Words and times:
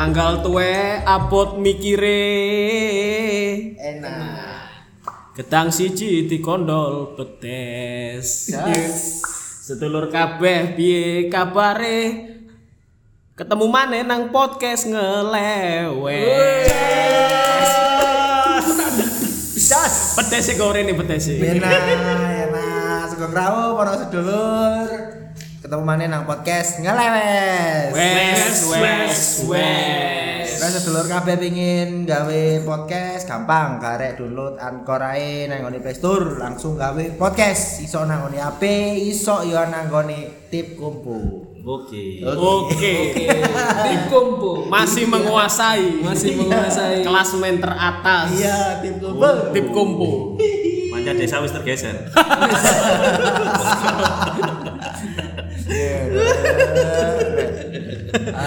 Tanggal 0.00 0.40
tuwe 0.40 1.04
abot 1.04 1.60
mikire. 1.60 2.24
Enak. 3.76 4.96
Gedang 5.36 5.68
siji 5.68 6.24
dikondol 6.24 7.20
betes. 7.20 8.48
Jas. 8.48 9.20
Sedulur 9.68 10.08
kabeh 10.08 10.72
piye 10.72 11.28
kabare? 11.28 12.32
Ketemu 13.36 13.66
maneh 13.68 14.00
nang 14.00 14.32
podcast 14.32 14.88
ngelewes. 14.88 16.72
Jas. 19.52 20.16
Pedes 20.16 20.48
e 20.48 20.56
gorene 20.56 20.96
pedes 20.96 21.28
e. 21.28 21.44
Enak, 21.44 21.76
enak. 22.48 23.04
Sugeng 23.04 23.36
rawuh 23.36 23.76
para 23.76 24.00
sedulur. 24.00 24.88
Ketemu 25.60 25.84
mana 25.84 26.08
nang 26.08 26.24
podcast 26.24 26.80
ngelewes. 26.80 27.92
Wes 27.92 28.56
wes 28.72 29.20
wes. 29.44 30.48
Nah, 30.56 30.68
sedulur 30.68 31.04
kabeh 31.04 31.36
pengin 31.36 32.04
gawe 32.04 32.42
podcast 32.64 33.24
gampang 33.24 33.76
garek 33.76 34.16
download 34.16 34.56
Anchor 34.56 35.00
ae 35.00 35.48
nang 35.48 35.64
ngone 35.64 35.80
Play 35.80 35.92
Store 35.92 36.36
langsung 36.36 36.76
gawe 36.76 37.00
podcast 37.16 37.80
iso 37.80 38.04
nang 38.04 38.24
ngone 38.24 38.40
HP 38.40 38.62
iso 39.04 39.44
yo 39.44 39.60
nang 39.68 39.88
ngone 39.88 40.48
tip 40.48 40.80
kumpu. 40.80 41.48
Oke. 41.60 42.24
Oke. 42.24 42.94
Tim 43.84 44.00
kompo 44.08 44.64
Masih 44.64 45.04
menguasai. 45.04 46.00
masih 46.00 46.40
menguasai 46.40 47.04
Klasmen 47.04 47.60
teratas. 47.60 48.32
Iya, 48.32 48.80
tip 48.80 48.96
kumpu. 48.96 49.28
Tip 49.52 49.66
kompo. 49.76 50.10
Manja 50.88 51.12
desa 51.12 51.36
wis 51.44 51.52
tergeser. 51.52 52.00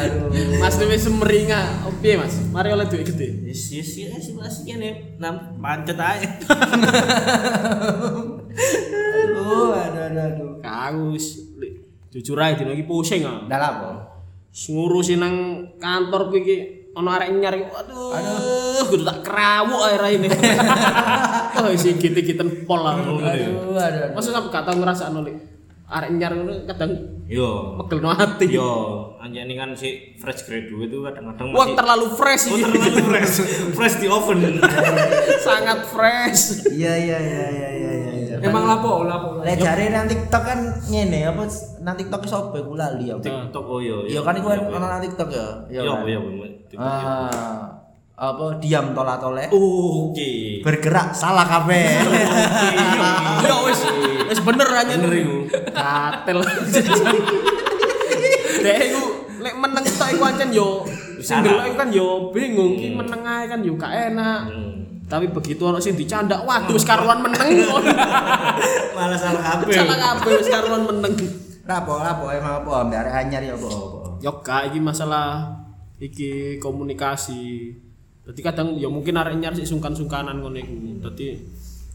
Aduh. 0.04 0.60
Mas 0.60 0.76
Dewi 0.76 0.98
semeringa. 1.00 1.88
Oke 1.88 2.20
Mas. 2.20 2.36
Mari 2.52 2.70
oleh 2.76 2.86
duit 2.92 3.08
gede. 3.08 3.48
Yes 3.48 3.72
yes 3.72 3.90
yes 4.04 4.26
masih 4.36 4.64
kene 4.68 5.16
nam 5.20 5.56
pancet 5.64 6.00
ae. 6.00 6.28
Aduh, 9.24 9.72
aduh, 9.74 10.02
aduh, 10.12 10.24
aduh. 10.28 10.52
Kagus. 10.60 11.40
Jujur 12.14 12.38
aja 12.38 12.60
dino 12.60 12.76
iki 12.76 12.86
pusing 12.86 13.26
ah. 13.26 13.48
Dah 13.50 13.58
apa? 13.58 14.14
ngurusin 14.54 15.18
nang 15.18 15.36
kantor 15.82 16.30
kuwi 16.30 16.40
iki 16.46 16.56
ana 16.94 17.18
arek 17.18 17.34
nyari 17.34 17.66
aduh 17.66 18.14
aduh 18.14 18.86
kudu 18.86 19.02
tak 19.02 19.26
kerawuk 19.26 19.82
ae 19.82 20.14
ini 20.14 20.30
oh 21.58 21.70
isi 21.76 21.98
gitu-giten 21.98 22.70
pol 22.70 22.86
lah 22.86 23.02
Aduh, 23.02 23.18
aduh, 23.18 23.74
aduh. 23.82 24.14
masa 24.14 24.30
sampe 24.30 24.54
gak 24.54 24.62
tau 24.62 24.78
ngrasakno 24.78 25.26
lek 25.26 25.53
arek 25.94 26.12
nyar 26.12 26.32
ngono 26.34 26.54
kadang 26.66 26.92
Yo. 27.24 27.78
pegel 27.80 28.00
no 28.00 28.10
ati 28.12 28.46
Yo, 28.50 28.72
anjani 29.16 29.54
kan 29.54 29.72
si 29.74 30.14
fresh 30.16 30.44
graduate 30.44 30.90
itu 30.90 31.00
kadang-kadang 31.00 31.48
wah 31.50 31.68
terlalu 31.70 32.08
fresh 32.12 32.44
Oh, 32.48 32.58
terlalu 32.58 33.00
fresh. 33.08 33.34
fresh 33.72 33.96
di 33.98 34.08
oven. 34.08 34.60
sangat 35.48 35.80
fresh 35.88 36.68
Iya, 36.68 36.94
iya, 36.96 37.18
iya, 37.18 37.46
iya, 37.48 37.70
iya, 37.72 37.92
iya. 37.94 38.14
iya. 38.34 38.36
emang 38.42 38.66
lapo 38.66 39.04
lapo 39.04 39.40
Lek 39.40 39.56
jare 39.56 39.88
nang 39.88 40.06
TikTok 40.06 40.44
kan 40.44 40.60
ngene 40.84 41.20
apa 41.26 41.44
nang 41.80 41.96
TikTok 41.96 42.22
sapa 42.24 42.58
iku 42.58 42.74
lali 42.74 43.08
ya. 43.08 43.16
TikTok 43.18 43.66
oh 43.66 43.80
yo. 43.80 44.04
Iya 44.04 44.20
kan 44.20 44.34
iku 44.34 44.48
kan 44.48 44.60
ono 44.64 44.84
nang 44.84 45.02
TikTok 45.02 45.30
ya. 45.30 45.48
Yo 45.70 45.94
kan? 45.96 46.08
yo. 46.08 46.20
Ah, 46.76 47.83
apa 48.14 48.62
diam 48.62 48.94
tola 48.94 49.18
tole 49.18 49.50
Oke. 49.50 50.62
bergerak 50.62 51.18
salah 51.18 51.50
kabeh. 51.50 51.98
ya 53.46 53.56
wis 53.66 53.82
wis 54.30 54.40
bener 54.46 54.70
aja. 54.70 54.94
Bener 55.02 55.14
iku. 55.18 55.38
katel 55.74 56.40
dek 58.64 58.78
iku 58.86 59.04
lek 59.42 59.56
meneng 59.58 59.84
tok 59.98 60.10
iku 60.14 60.24
ancen 60.30 60.54
yo 60.54 60.86
sing 61.20 61.42
delok 61.42 61.66
iku 61.74 61.76
kan 61.76 61.90
yo 61.90 62.30
bingung 62.30 62.78
ki 62.78 62.94
meneng 62.94 63.26
ae 63.26 63.50
kan 63.50 63.66
yo 63.66 63.74
gak 63.82 64.14
enak. 64.14 64.46
Tapi 65.10 65.34
begitu 65.34 65.66
ono 65.66 65.82
sing 65.82 65.98
dicandak 65.98 66.46
waduh 66.46 66.78
wis 66.78 66.86
karuan 66.86 67.18
meneng. 67.18 67.66
Malah 68.96 69.18
salah 69.18 69.42
kabeh. 69.42 69.74
salah 69.74 69.98
kabeh 69.98 70.38
wis 70.38 70.50
karuan 70.54 70.86
meneng. 70.86 71.18
Rapo, 71.64 71.96
rapo 71.98 72.28
emang 72.30 72.60
apa 72.62 72.92
arek 72.92 73.14
anyar 73.24 73.40
ya 73.40 73.56
apa 73.56 73.68
apa. 73.72 74.00
yo 74.20 74.32
gak 74.44 74.72
iki 74.72 74.80
masalah 74.84 75.64
iki 76.00 76.60
komunikasi 76.60 77.72
Dadi 78.24 78.40
kadang 78.40 78.80
ya 78.80 78.88
mungkin 78.88 79.20
arek 79.20 79.36
nyar 79.36 79.52
sik 79.52 79.68
sungkan-sungkanan 79.68 80.40
ngono 80.40 80.56
iku. 80.56 80.74
Dadi 81.04 81.28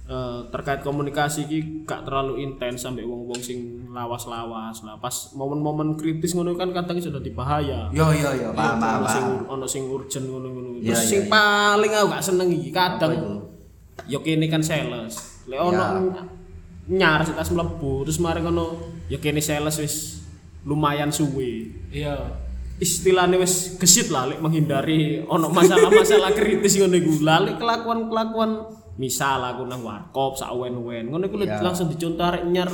eh, 0.08 0.40
terkait 0.52 0.84
komunikasi 0.84 1.48
iki 1.48 1.58
gak 1.88 2.04
terlalu 2.04 2.44
intens 2.44 2.84
sampai 2.84 3.04
wong-wong 3.08 3.40
sing 3.40 3.88
lawas-lawas 3.88 4.84
lah. 4.84 5.00
Pas 5.00 5.32
momen-momen 5.32 5.96
kritis 5.96 6.36
ngono 6.36 6.52
kan 6.52 6.68
kadang 6.76 7.00
sudah 7.00 7.20
dibahaya. 7.20 7.88
Yo 7.96 8.12
yo 8.12 8.30
yo, 8.36 8.52
paham 8.52 8.76
paham. 8.76 9.00
Ono 9.00 9.08
sing 9.08 9.26
ono 9.48 9.66
sing 9.66 9.82
urgent 9.88 10.26
ngono-ngono. 10.28 10.84
Terus 10.84 11.02
sing 11.08 11.32
paling 11.32 11.92
aku 11.96 12.06
gak 12.12 12.24
seneng 12.24 12.48
iki 12.52 12.70
kadang 12.72 13.44
yo 14.04 14.20
kene 14.20 14.52
kan 14.52 14.60
sales. 14.60 15.44
Lek 15.48 15.60
ono 15.64 16.12
nyar 16.88 17.20
sik 17.24 17.36
tas 17.36 17.52
mlebu 17.52 18.08
terus 18.08 18.20
mari 18.20 18.40
ngono 18.40 18.80
yo 19.12 19.20
kene 19.20 19.40
sales 19.40 19.76
wis 19.80 20.24
lumayan 20.64 21.12
suwe. 21.12 21.72
iya 21.92 22.16
istilahnya 22.78 23.36
wis 23.36 23.76
gesit 23.76 24.08
lah 24.08 24.26
lek 24.26 24.38
menghindari 24.38 25.22
ono 25.22 25.50
masalah-masalah 25.50 26.30
kritis 26.32 26.78
ngono 26.78 26.94
iku. 26.94 27.12
Lah 27.20 27.38
lek 27.42 27.58
kelakuan-kelakuan 27.58 28.50
misal 28.94 29.38
aku 29.40 29.62
nang 29.62 29.82
warkop 29.82 30.34
sak 30.34 30.50
wen-wen 30.54 31.06
ngono 31.06 31.26
iku 31.26 31.38
Iya. 31.38 31.62
langsung 31.62 31.86
dicontoh 31.86 32.24
arek 32.24 32.42
nyar 32.46 32.66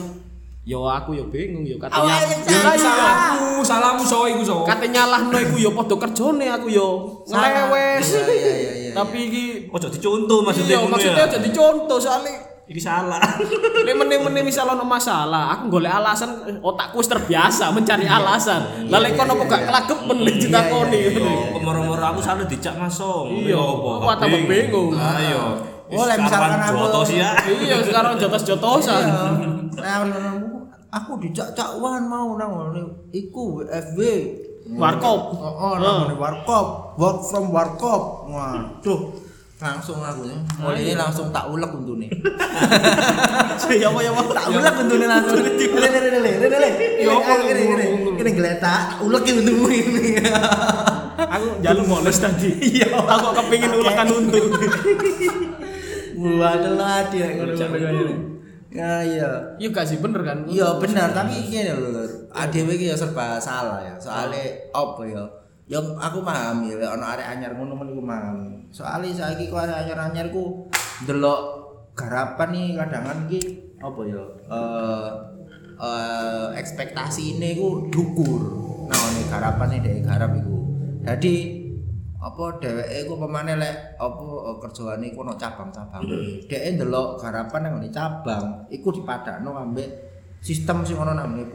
yo 0.64 0.88
aku 0.88 1.12
yo 1.12 1.28
bingung 1.28 1.68
yo 1.68 1.76
katanya 1.76 2.16
ya 2.48 2.72
salahmu 2.80 3.60
salahmu 3.60 4.00
so 4.00 4.24
iku 4.24 4.40
so 4.40 4.56
kate 4.64 4.88
nyalahno 4.88 5.36
iku 5.36 5.60
yo 5.60 5.76
padha 5.76 5.92
kerjone 6.00 6.48
aku 6.48 6.72
yo 6.72 6.88
ngelewes 7.28 8.08
Iya 8.08 8.24
iya 8.32 8.72
iya 8.72 8.90
tapi 8.96 9.28
iki 9.28 9.44
Ojo 9.68 9.92
dicontoh 9.92 10.40
maksudnya 10.40 10.80
ngono 10.80 10.96
maksudnya 10.96 11.28
ya. 11.28 11.32
jadi 11.36 11.48
contoh 11.52 12.00
soalnya 12.00 12.32
Iki 12.64 12.80
salah. 12.80 13.20
lek 13.86 13.92
meneh-meneh 13.92 14.40
misal 14.40 14.64
ono 14.64 14.88
masalah 14.88 15.52
aku 15.52 15.68
golek 15.68 15.92
alasan 15.92 16.32
otakku 16.64 16.96
wis 16.96 17.12
terbiasa 17.12 17.68
mencari 17.68 18.08
alasan 18.08 18.88
lah 18.88 19.04
lek 19.04 19.12
kono 19.12 19.36
kok 19.36 19.52
gak 19.52 19.62
kelagepen 19.68 20.18
lek 20.24 20.36
ditakoni 20.40 21.00
Yo, 21.12 21.28
kemoro-moro 21.52 22.00
aku 22.00 22.24
salah 22.24 22.48
dijak 22.48 22.72
masong. 22.74 23.44
Iya, 23.44 23.60
aku 23.60 24.08
tambah 24.16 24.40
bingung. 24.48 24.96
Ayo. 24.96 25.60
Oh, 25.92 26.08
lah 26.08 26.16
misalkan 26.16 26.56
aku- 26.56 26.80
jotos 26.80 27.12
ya. 27.12 27.36
iya 27.44 27.76
sekarang 27.78 28.16
jotos-jotosan 28.16 29.04
Nah, 29.76 30.00
aku 30.88 31.20
dijak 31.20 31.52
cakwan 31.52 32.08
mau 32.08 32.40
nang 32.40 32.50
ngene 32.50 32.82
iku 33.12 33.60
FB. 33.60 33.98
warkop 34.74 35.36
Oh, 35.36 35.52
oh 35.52 35.74
nang 35.76 36.08
ngene 36.08 36.16
warkop, 36.16 36.96
work 36.96 37.20
from 37.28 37.52
warkop. 37.52 38.24
Waduh. 38.24 39.00
Langsung 39.54 40.02
aku 40.02 40.26
ya. 40.26 40.36
Oh, 40.60 40.74
ini 40.74 40.98
langsung 40.98 41.30
tak 41.30 41.46
ulek 41.46 41.70
untune. 41.70 42.10
ya 43.80 43.86
apa 43.86 44.00
ya 44.02 44.10
apa 44.10 44.32
tak 44.34 44.46
ulek 44.50 44.74
untune 44.82 45.06
langsung. 45.06 45.40
Le 45.40 45.88
le 45.88 45.98
le 46.02 46.10
le 46.18 46.30
le 46.42 46.46
le. 46.50 46.70
Ya 47.00 47.10
apa, 47.14 47.32
Ini 47.38 47.62
ini 47.62 47.86
ini 48.18 48.30
geletak, 48.34 48.98
ulek 49.00 49.22
untumu 49.30 49.70
ini. 49.70 50.18
aku 51.14 51.46
jalur 51.62 51.86
moles 51.86 52.18
tadi 52.18 52.50
iya 52.58 52.90
aku 52.90 53.28
kepingin 53.38 53.70
ulekan 53.74 54.06
untuk 54.10 54.50
Gua 56.14 56.50
telat 56.58 57.10
ya 57.14 57.26
ngono-ngono. 57.38 58.34
Ya 58.74 59.06
iya. 59.06 59.30
iya 59.54 59.68
gak 59.70 59.86
sih 59.86 60.02
bener 60.02 60.26
kan 60.26 60.50
Iya 60.50 60.82
benar, 60.82 61.14
tapi 61.14 61.38
gini 61.46 61.70
lho, 61.70 61.94
Lur. 61.94 62.10
ADW 62.34 62.74
iki 62.74 62.90
ya 62.90 62.98
serba 62.98 63.38
salah 63.38 63.78
ya. 63.78 63.94
Soale 64.02 64.66
apa 64.74 65.02
ya? 65.06 65.22
Ya 65.64 65.80
aku 65.80 66.20
paham 66.20 66.68
ya, 66.68 66.92
ono 66.92 67.04
arek 67.08 67.24
anyar 67.24 67.56
ngono 67.56 67.72
men 67.72 67.96
iku 67.96 68.04
paham. 68.04 68.68
Soale 68.68 69.08
saiki 69.08 69.48
kok 69.48 69.64
arek 69.64 69.88
anyar-anyar 69.88 70.28
ku 70.28 70.68
ndelok 71.08 71.40
garapan 71.96 72.48
nih 72.52 72.66
kadang 72.76 73.04
iki 73.28 73.40
apa 73.80 74.00
ya? 74.04 74.22
Eh 74.52 75.10
eh 75.80 76.46
ekspektasi 76.60 77.40
ini 77.40 77.56
ku 77.56 77.88
dukur. 77.88 78.42
Nah, 78.84 79.08
ini 79.16 79.24
garapan 79.24 79.68
nih 79.72 79.80
dari 79.80 80.00
garap 80.04 80.30
iku. 80.36 80.56
Jadi 81.00 81.34
apa 82.20 82.44
dheweke 82.60 83.08
ku 83.08 83.14
pemane 83.20 83.56
lek 83.56 83.96
apa 83.96 84.24
kerjaane 84.60 85.16
iku 85.16 85.24
ono 85.24 85.32
cabang-cabang. 85.40 86.04
Dhek 86.44 86.76
ndelok 86.76 87.24
garapan 87.24 87.60
nang 87.64 87.72
ngene 87.80 87.88
cabang 87.88 88.68
iku 88.68 88.92
dipadakno 88.92 89.56
ambek 89.56 89.88
sistem 90.44 90.84
sing 90.84 91.00
ono 91.00 91.16
nang 91.16 91.32
ngene 91.32 91.48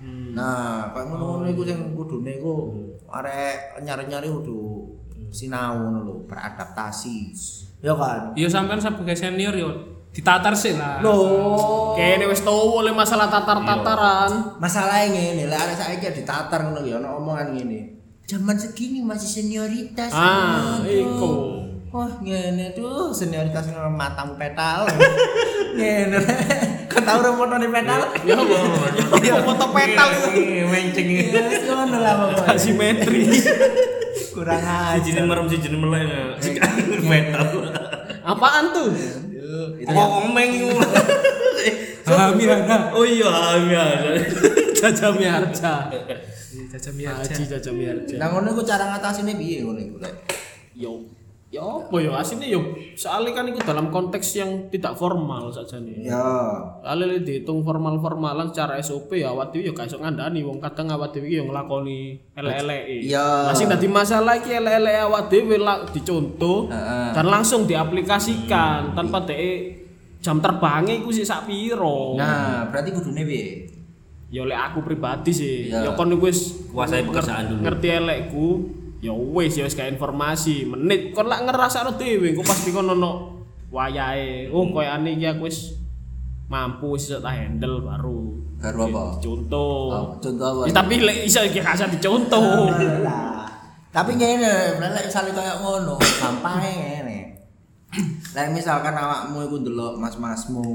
pusat. 0.00 0.34
Nah, 0.34 0.90
kayak 0.90 1.06
ngono-ngono 1.10 1.46
iku 1.50 1.62
sing 1.62 1.78
kudune 1.94 2.42
iku 2.42 2.52
arek 3.10 3.78
nyari-nyari 3.82 4.26
kudu 4.26 4.90
sinau 5.30 5.78
ngono 5.78 5.98
lho, 6.06 6.14
beradaptasi. 6.26 7.18
Ya 7.84 7.92
kan? 7.92 8.32
iya 8.32 8.48
sampean 8.48 8.80
sebagai 8.80 9.12
senior 9.12 9.52
yo 9.52 9.68
ditatar 10.14 10.56
sih 10.56 10.72
lah 10.78 11.04
Loh, 11.04 11.92
kayaknya 11.92 12.30
wis 12.32 12.40
tau 12.40 12.80
oleh 12.80 12.94
masalah 12.96 13.28
tatar-tataran 13.28 14.56
masalahnya 14.56 15.12
ngene, 15.12 15.50
lek 15.50 15.58
arek 15.58 15.76
saiki 15.76 16.22
ditatar 16.22 16.64
ngono 16.64 16.80
ya 16.86 17.02
ono 17.02 17.20
omongan 17.20 17.52
ngene. 17.52 17.80
Zaman 18.24 18.56
segini 18.56 19.04
masih 19.04 19.28
senioritas. 19.28 20.16
ah 20.16 20.80
iku 20.86 21.60
Wah, 21.94 22.10
ngene 22.18 22.74
tuh 22.74 23.14
senioritas 23.14 23.70
nang 23.70 23.94
matamu 23.94 24.34
petal. 24.34 24.82
ngene. 25.78 26.18
Kau 26.90 26.98
tahu 26.98 27.18
remote 27.22 27.54
di 27.62 27.70
petal? 27.70 28.00
ya 28.26 28.34
apa 28.34 29.16
ya 29.22 29.34
foto 29.46 29.66
petal 29.70 30.08
itu 30.10 30.66
Menceng. 30.66 31.06
Wis 31.06 31.62
ngono 31.70 31.96
lah 32.02 32.12
pokoknya. 32.18 32.50
asimetri 32.50 33.30
Kurang 34.34 34.58
aja. 34.58 35.22
merem 35.22 35.46
si 35.46 35.62
jenis 35.62 35.78
melek. 35.78 36.42
Metal. 37.14 37.46
Apaan 38.26 38.74
tuh? 38.74 38.90
Itu 39.78 39.94
itu. 39.94 40.66
Hami. 42.10 42.44
Oh 42.90 43.06
iya, 43.06 43.32
iya. 43.70 43.84
Jaja 44.74 45.14
Miarja. 45.14 45.94
Jaja 46.74 46.90
miarja. 46.90 47.22
Haji 47.22 47.42
Jaja 47.46 47.70
Miarja. 47.70 48.18
Nah 48.18 48.34
ngono 48.34 48.50
iku 48.50 48.66
cara 48.66 48.90
ngatasinnya 48.90 49.38
piye 49.38 49.62
ngono 49.62 49.78
iku 49.78 49.96
lek. 50.02 50.14
Yo, 50.74 51.06
yo 51.54 51.86
apa 51.86 51.96
yo 52.02 52.10
aslinya 52.18 52.50
yo 52.50 52.60
soalnya 52.98 53.30
kan 53.30 53.46
itu 53.46 53.62
dalam 53.62 53.94
konteks 53.94 54.34
yang 54.34 54.50
tidak 54.74 54.98
formal 54.98 55.54
saja 55.54 55.78
nih. 55.78 56.10
Ya. 56.10 56.26
Soalnya 56.82 57.22
dihitung 57.22 57.62
formal-formalan 57.62 58.50
secara 58.50 58.82
SOP 58.82 59.14
ya 59.14 59.30
awak 59.30 59.54
ya 59.54 59.70
gak 59.70 59.94
ngandani 59.94 60.42
wong 60.42 60.58
kadang 60.58 60.90
awak 60.90 61.14
dhewe 61.14 61.30
yo 61.30 61.46
nglakoni 61.46 62.18
elek-eleke. 62.34 63.06
Iya. 63.06 63.50
Nah 63.50 63.54
sing 63.54 63.70
dadi 63.70 63.86
masalah 63.86 64.34
iki 64.42 64.50
elek-elek 64.50 65.06
awak 65.06 65.30
dhewe 65.30 65.56
lah 65.62 65.86
dicontoh 65.86 66.66
dan 67.14 67.26
langsung 67.30 67.70
diaplikasikan 67.70 68.98
tanpa 68.98 69.22
dhek 69.22 69.86
jam 70.24 70.40
terbangnya 70.40 70.96
iku 70.98 71.12
sih 71.12 71.22
sak 71.22 71.44
piro. 71.44 72.16
Nah, 72.16 72.64
berarti 72.72 72.96
kudune 72.96 73.28
piye? 73.28 73.68
Ya 74.32 74.42
oleh 74.42 74.56
aku 74.56 74.80
pribadi 74.82 75.30
sih, 75.30 75.68
Iya. 75.70 75.84
ya 75.84 75.90
kon 75.94 76.10
wis 76.18 76.66
Kuasai 76.72 77.06
pekerjaan 77.06 77.54
dulu. 77.54 77.60
ngerti 77.62 77.86
elekku, 77.92 78.46
ya 79.04 79.12
wis 79.12 79.52
ya 79.60 79.68
wis 79.68 79.76
kayak 79.76 80.00
informasi. 80.00 80.64
Menit 80.64 81.12
kon 81.12 81.28
lak 81.28 81.44
ngerasakno 81.44 82.00
dhewe, 82.00 82.32
engko 82.32 82.40
pasti 82.40 82.72
kon 82.72 82.88
ono 82.88 83.44
wayahe. 83.68 84.48
Oh, 84.48 84.64
koyane 84.72 85.20
iki 85.20 85.28
aku 85.28 85.44
wis 85.44 85.76
mampu 86.48 86.96
iso 86.96 87.20
tak 87.20 87.36
handle 87.36 87.84
baru. 87.84 88.40
Baru 88.56 88.78
apa? 88.88 89.20
Contoh. 89.20 89.92
Oh, 89.92 90.06
contoh 90.16 90.46
apa? 90.48 90.72
Ya, 90.72 90.72
tapi 90.72 91.04
lek 91.04 91.28
iso 91.28 91.44
iki 91.44 91.60
rasa 91.60 91.84
dicontoh. 91.84 92.72
Lah. 93.04 93.44
Tapi 93.92 94.16
ngene, 94.16 94.80
lek 94.80 95.04
misale 95.06 95.30
kaya 95.36 95.60
ngono, 95.60 96.00
gampange 96.00 96.72
ngene. 96.72 97.18
Lek 98.34 98.50
misalkan 98.50 98.96
awakmu 98.96 99.46
iku 99.46 99.56
ndelok 99.62 100.02
mas-masmu 100.02 100.66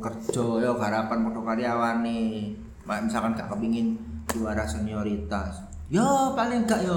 kerja 0.00 0.46
ya 0.64 0.70
garapan 0.72 1.20
padha 1.28 1.40
karyawane. 1.44 2.48
Mak 2.88 3.10
misalkan 3.10 3.36
gak 3.36 3.52
kepingin 3.52 4.00
juara 4.30 4.64
senioritas. 4.64 5.68
Ya 5.92 6.32
paling 6.32 6.64
gak 6.64 6.88
yo 6.88 6.96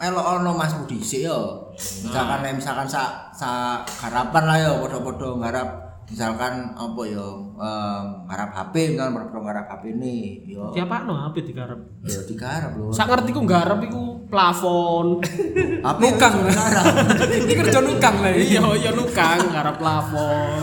melok 0.00 0.26
ono 0.40 0.50
masmu 0.56 0.88
dhisik 0.88 1.28
yo. 1.28 1.68
Misalkan 1.76 2.40
lek 2.40 2.56
misalkan 2.56 2.88
sak 2.88 3.36
sak 3.36 3.84
garapan 4.00 4.44
lah 4.48 4.56
yo 4.56 4.72
padha-padha 4.80 5.28
nggarap 5.36 5.68
misalkan 6.10 6.74
apa 6.74 7.02
yo 7.06 7.54
em, 7.54 8.04
nggarap 8.26 8.50
HP 8.50 8.74
misalkan 8.96 9.12
padha 9.14 9.38
nggarap 9.38 9.66
HP 9.70 9.82
ini 9.94 10.16
yo 10.48 10.72
Siapa 10.74 11.04
no 11.04 11.14
HP 11.14 11.36
digarap? 11.52 11.78
yo 12.02 12.20
digarap 12.24 12.72
lho. 12.74 12.88
Sak 12.90 13.06
ngerti 13.12 13.30
ku 13.30 13.40
nggarap 13.44 13.78
iku 13.84 14.24
plafon. 14.26 15.20
HP 15.86 15.98
Nukang. 16.00 16.34
wis 16.48 16.56
digarap. 16.56 16.84
Ini 17.44 17.52
kerja 17.56 17.78
nukang 17.80 18.16
lah. 18.24 18.32
Iya, 18.32 18.62
iya 18.80 18.90
nukang 18.96 19.38
nggarap 19.52 19.76
plafon. 19.76 20.62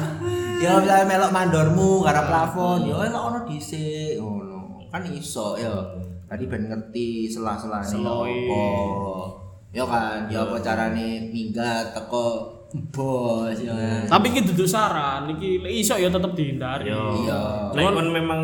ya 0.58 0.82
misalnya 0.82 1.06
melok 1.06 1.30
mandormu 1.30 2.02
karena 2.02 2.26
plafon 2.26 2.90
ya 2.90 2.98
elok 3.06 3.24
ono 3.30 3.40
dhisik 3.46 4.18
ngono 4.18 4.82
kan 4.90 5.06
iso 5.06 5.54
ya 5.54 5.70
tadi 6.28 6.44
ben 6.46 6.68
ngerti 6.68 7.08
apa? 7.32 8.60
Ya 9.72 9.84
kan? 9.84 10.20
Ya 10.28 10.44
apa 10.44 10.58
carane 10.60 11.28
minggat 11.28 11.92
teko 11.92 12.52
bos 12.92 13.56
ya 13.58 13.72
kan? 13.72 14.04
Tapi 14.10 14.26
iki 14.30 14.42
duduk 14.46 14.68
saran, 14.68 15.32
iki 15.32 15.56
iso 15.74 15.96
ya 15.96 16.08
tetep 16.08 16.32
dihindari. 16.34 16.92
iya. 16.92 17.72
Lek 17.72 17.84
kon 17.90 18.10
memang 18.12 18.42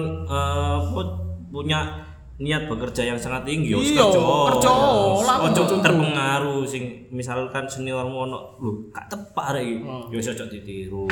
pu- 0.89 1.19
punya 1.49 1.79
niat 2.41 2.65
bekerja 2.65 3.13
yang 3.13 3.19
sangat 3.19 3.45
tinggi, 3.45 3.69
yo 3.69 3.77
Iya, 3.77 4.09
kerja, 4.09 4.71
lah, 5.21 5.37
Ojo 5.45 5.61
terpengaruh 5.69 6.65
sing 6.65 7.05
misalkan 7.13 7.69
seniormu 7.69 8.25
ono 8.25 8.57
lho 8.57 8.89
gak 8.89 9.05
tepak 9.05 9.53
rek 9.53 9.61
iki. 9.61 9.85
Yo 10.09 10.15
wis 10.17 10.33
ojo 10.33 10.45
ditiru. 10.49 11.05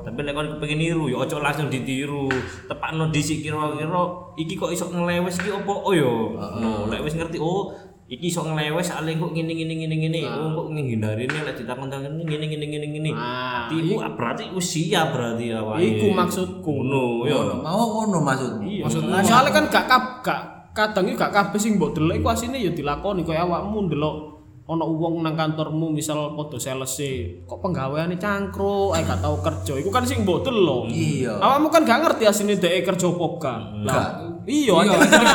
Tapi 0.00 0.18
lek 0.24 0.32
kon 0.32 0.48
kepengin 0.56 0.78
niru 0.80 1.04
yo 1.12 1.20
ojo 1.20 1.36
langsung 1.44 1.68
ditiru. 1.68 2.32
Tepakno 2.64 3.12
dhisik 3.12 3.44
kira-kira 3.44 4.02
iki 4.40 4.56
kok 4.56 4.72
iso 4.72 4.88
ngelewes 4.88 5.36
iki 5.44 5.52
opo 5.52 5.84
oh 5.84 5.92
yo. 5.92 6.32
No, 6.40 6.88
lek 6.88 7.04
wis 7.04 7.12
ngerti 7.12 7.36
oh 7.36 7.76
iki 8.14 8.30
iso 8.30 8.46
ngelewes 8.46 8.94
ale 8.94 9.18
kok 9.18 9.34
ngene 9.34 9.50
ngene 9.50 9.74
ngene 9.74 9.96
ngene. 10.06 10.20
Oh 10.22 10.48
kok 10.54 10.66
ngindari 10.70 11.26
ini 11.26 11.38
lek 11.42 11.58
ditakon-takon 11.58 12.22
ngene 12.22 12.46
ngene 12.46 12.66
ngene 12.70 12.86
ngene. 12.94 13.10
Ah, 13.10 13.66
Iku 13.66 13.98
berarti 14.14 14.54
wis 14.54 14.70
siap 14.70 15.10
berarti 15.10 15.50
awake. 15.50 15.82
Iku 15.82 16.06
maksudku. 16.14 16.72
Ngono 16.86 17.26
yo. 17.26 17.58
mau 17.58 17.82
ngono 17.90 18.22
maksudmu 18.22 18.62
Iya. 18.64 18.86
Soalnya 19.26 19.50
kan 19.50 19.64
gak 19.66 19.84
gak 20.22 20.40
kadang 20.74 21.06
iki 21.06 21.14
gak 21.18 21.30
kabeh 21.30 21.58
sing 21.58 21.78
mbok 21.78 21.94
delok 21.94 22.18
iku 22.18 22.28
asine 22.30 22.58
ya 22.58 22.70
dilakoni 22.70 23.22
kaya 23.22 23.46
awakmu 23.46 23.86
ndelok 23.86 24.16
ana 24.64 24.80
wong 24.82 25.20
nang 25.22 25.36
kantormu 25.36 25.92
misal 25.92 26.32
padha 26.34 26.56
sales 26.56 26.96
kok 27.44 27.60
penggaweane 27.60 28.16
cangkruk 28.16 28.96
ae 28.96 29.04
gak 29.04 29.20
tau 29.22 29.38
kerja 29.38 29.76
iku 29.78 29.90
kan 29.90 30.02
sing 30.02 30.22
mbok 30.26 30.42
delok. 30.42 30.90
Iya. 30.90 31.38
Awakmu 31.38 31.70
kan 31.70 31.82
gak 31.86 31.98
ngerti 32.02 32.24
asine 32.26 32.54
dhek 32.58 32.82
kerja 32.82 33.06
apa 33.06 33.26
gak. 33.38 33.58
Lah 33.86 34.06
iya 34.46 34.74
ancen 34.74 34.98
gak. 35.22 35.30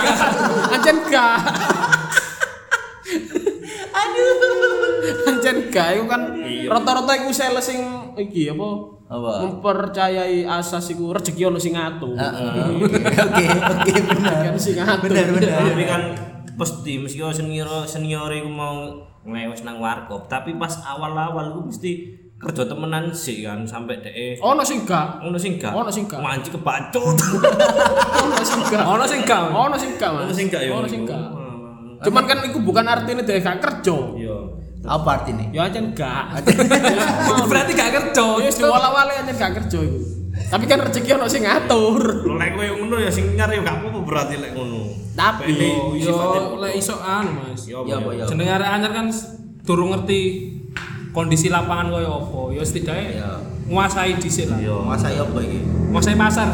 Ancen 0.75 0.97
gak. 1.07 1.39
Aduh. 3.89 5.38
Ancen 5.49 5.67
gak 5.67 5.87
iku 5.91 6.05
kan 6.05 6.21
rata-rata 6.67 7.11
iku 7.15 7.29
sales 7.29 7.65
sing 7.65 7.81
iki 8.15 8.49
apa? 8.49 8.67
Apa? 9.09 9.29
Mempercayai 9.41 10.45
asas 10.45 10.85
iku 10.87 11.09
rezeki 11.09 11.41
ono 11.43 11.57
sing 11.57 11.73
ngatur. 11.73 12.13
Heeh. 12.13 12.77
oke 12.85 13.43
oke 13.43 13.93
benar 14.05 14.35
Kan 14.45 14.55
sing 14.55 14.77
ngatur. 14.77 15.09
benar 15.09 15.27
benar 15.33 15.49
tapi 15.69 15.83
kan 15.83 16.01
pasti 16.53 16.93
meski 16.95 17.17
senior 17.25 17.65
senior 17.83 18.29
iku 18.29 18.45
mau 18.45 18.93
ngelewes 19.19 19.63
nang 19.63 19.79
warkop 19.79 20.27
tapi 20.27 20.53
pas 20.53 20.77
awal-awal 20.85 21.49
iku 21.49 21.61
mesti 21.65 21.91
kerja 22.37 22.63
temenan 22.63 23.11
sih 23.11 23.41
kan 23.41 23.65
sampai 23.65 23.99
deh 23.99 24.37
Ono 24.39 24.61
sing 24.61 24.85
gak. 24.85 25.19
ngono 25.19 25.35
sing 25.35 25.57
gak 25.57 25.73
Ono 25.73 25.89
sing 25.89 26.05
gak. 26.05 26.21
manci 26.21 26.47
kebacut 26.49 27.17
Ono 28.23 28.43
sing 28.45 28.61
gak. 28.63 28.83
Ono 28.85 29.03
sing 29.03 29.21
gak. 29.23 29.43
Ono 29.49 29.75
sing 29.75 29.91
gak. 29.97 30.11
Ono 30.13 30.31
sing 30.31 30.47
gak 30.47 30.61
Ono 30.69 30.87
sing 30.87 31.01
gak. 31.03 31.19
Cuman 31.99 32.23
kan 32.23 32.39
iku 32.47 32.63
bukan 32.63 32.87
artinya 32.87 33.19
dia 33.19 33.43
gak 33.43 33.59
kerja. 33.59 33.97
Apa 34.85 35.09
artinya 35.11 35.45
Ya 35.51 35.67
ancen 35.67 35.91
gak. 35.91 36.39
Berarti 37.51 37.71
gak 37.75 37.91
kerja. 37.91 38.25
Ya 38.39 38.49
diwala-wale 38.51 39.11
ancen 39.19 39.35
gak 39.35 39.53
kerja 39.63 39.79
iku. 39.83 39.99
Tapi 40.39 40.65
kan 40.71 40.79
rezeki 40.79 41.19
ono 41.19 41.27
sing 41.27 41.43
ngatur. 41.43 42.23
lo 42.25 42.39
lek 42.39 42.55
kowe 42.55 42.67
ngono 42.79 42.95
ya 43.03 43.11
sing 43.11 43.35
nyari 43.35 43.59
ya 43.59 43.61
gak 43.65 43.75
apa-apa 43.83 43.99
berarti 44.07 44.35
lek 44.39 44.51
ngono 44.55 44.87
Tapi 45.13 45.51
Yo 45.99 46.15
lek 46.63 46.73
iso 46.79 46.95
anu 46.95 47.43
Mas. 47.43 47.67
Ya 47.67 47.99
apa 47.99 48.09
ya 48.15 48.23
Jenenge 48.23 48.51
arek 48.55 48.69
anyar 48.71 48.91
kan 48.95 49.07
durung 49.67 49.91
ngerti 49.91 50.19
kondisi 51.11 51.51
lapangan 51.51 51.91
koyo 51.91 52.09
apa. 52.23 52.41
Ya 52.55 52.63
setidaknya 52.63 53.07
ya 53.19 53.29
nguasai 53.69 54.17
dhisik 54.17 54.49
lah. 54.49 54.57
yo 54.57 54.81
masa 54.81 55.07
ya 55.07 55.21
apa 55.21 55.39
iki 55.39 55.61
Nguasai 55.89 56.13
pasar. 56.13 56.53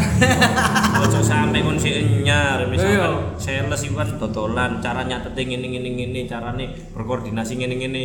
ojo 1.03 1.19
sampe 1.19 1.59
kon 1.59 1.75
si 1.75 1.91
nyar 2.23 2.63
misalkan 2.67 3.35
Iya. 3.35 3.35
sales 3.35 3.81
iku 3.83 3.95
kan 3.95 4.15
dodolan 4.15 4.79
cara 4.79 5.03
nyatete 5.03 5.43
ngene 5.43 5.67
ngene 5.67 5.89
ngene 5.91 6.19
carane 6.23 6.65
berkoordinasi 6.91 7.59
ngene 7.59 7.75
ngene 7.75 8.03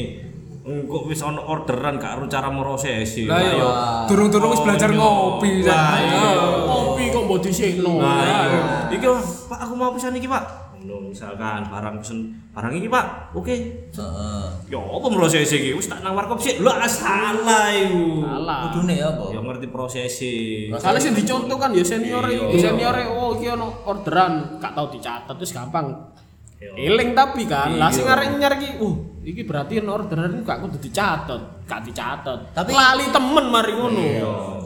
engko 0.60 1.06
wis 1.06 1.22
ono 1.22 1.40
orderan 1.40 1.96
gak 1.96 2.18
karo 2.18 2.26
cara 2.26 2.50
merosesi 2.50 3.30
Lah 3.30 3.38
Wah. 3.38 4.04
durung-durung 4.06 4.50
wis 4.50 4.60
belajar 4.60 4.90
Oh, 4.90 5.38
ngopi. 5.38 5.62
Lah, 5.62 5.96
iya. 5.96 6.30
kopi 6.66 7.04
kok 7.08 7.22
mbok 7.24 7.38
dhisikno. 7.40 7.94
Nah, 7.96 8.20
iya. 8.26 8.62
Iki 8.90 9.06
Pak 9.46 9.58
aku 9.64 9.72
mau 9.72 9.94
pesan 9.94 10.14
iki, 10.14 10.26
Pak. 10.26 10.44
Ngono 10.80 11.12
misalkan 11.12 11.68
barang 11.68 12.00
pesen 12.00 12.32
barang 12.56 12.72
iki, 12.72 12.88
Pak. 12.88 13.36
Oke. 13.36 13.54
heeh 13.92 14.44
Ya 14.72 14.80
apa 14.80 15.06
proses 15.12 15.52
iki? 15.52 15.76
Wis 15.76 15.92
tak 15.92 16.00
nang 16.00 16.16
warkop 16.16 16.40
sik. 16.40 16.64
Lah 16.64 16.80
salah 16.88 17.68
iku. 17.68 18.24
Salah. 18.24 18.58
kudune 18.72 18.96
ya 18.96 19.12
apa 19.12 19.24
Ya 19.28 19.40
ngerti 19.44 19.66
prosesi. 19.68 20.34
Soalnya 20.72 21.00
sing 21.04 21.12
dicontoh 21.12 21.60
kan 21.60 21.76
ya 21.76 21.84
senior 21.84 22.24
Iya. 22.24 22.48
iki. 22.48 22.56
Senior 22.64 22.96
oh 23.12 23.36
iki 23.36 23.46
ono 23.52 23.84
orderan 23.84 24.56
gak 24.56 24.72
tau 24.72 24.88
dicatat 24.88 25.34
terus 25.36 25.52
gampang. 25.52 26.16
Iya. 26.60 26.92
Eling 26.92 27.16
tapi 27.16 27.44
kan, 27.48 27.76
lah 27.80 27.88
Iya. 27.88 27.96
sing 27.96 28.04
arek 28.04 28.36
nyar 28.36 28.52
iki, 28.60 28.76
uh, 28.84 28.94
iki 29.24 29.48
berarti 29.48 29.80
orderan 29.80 30.36
iku 30.36 30.44
gak 30.44 30.60
kudu 30.60 30.76
dicatat, 30.76 31.64
gak 31.64 31.80
dicatat. 31.88 32.52
Tapi- 32.52 32.76
lali 32.76 33.08
temen 33.08 33.44
mari 33.48 33.72
ngono. 33.72 34.04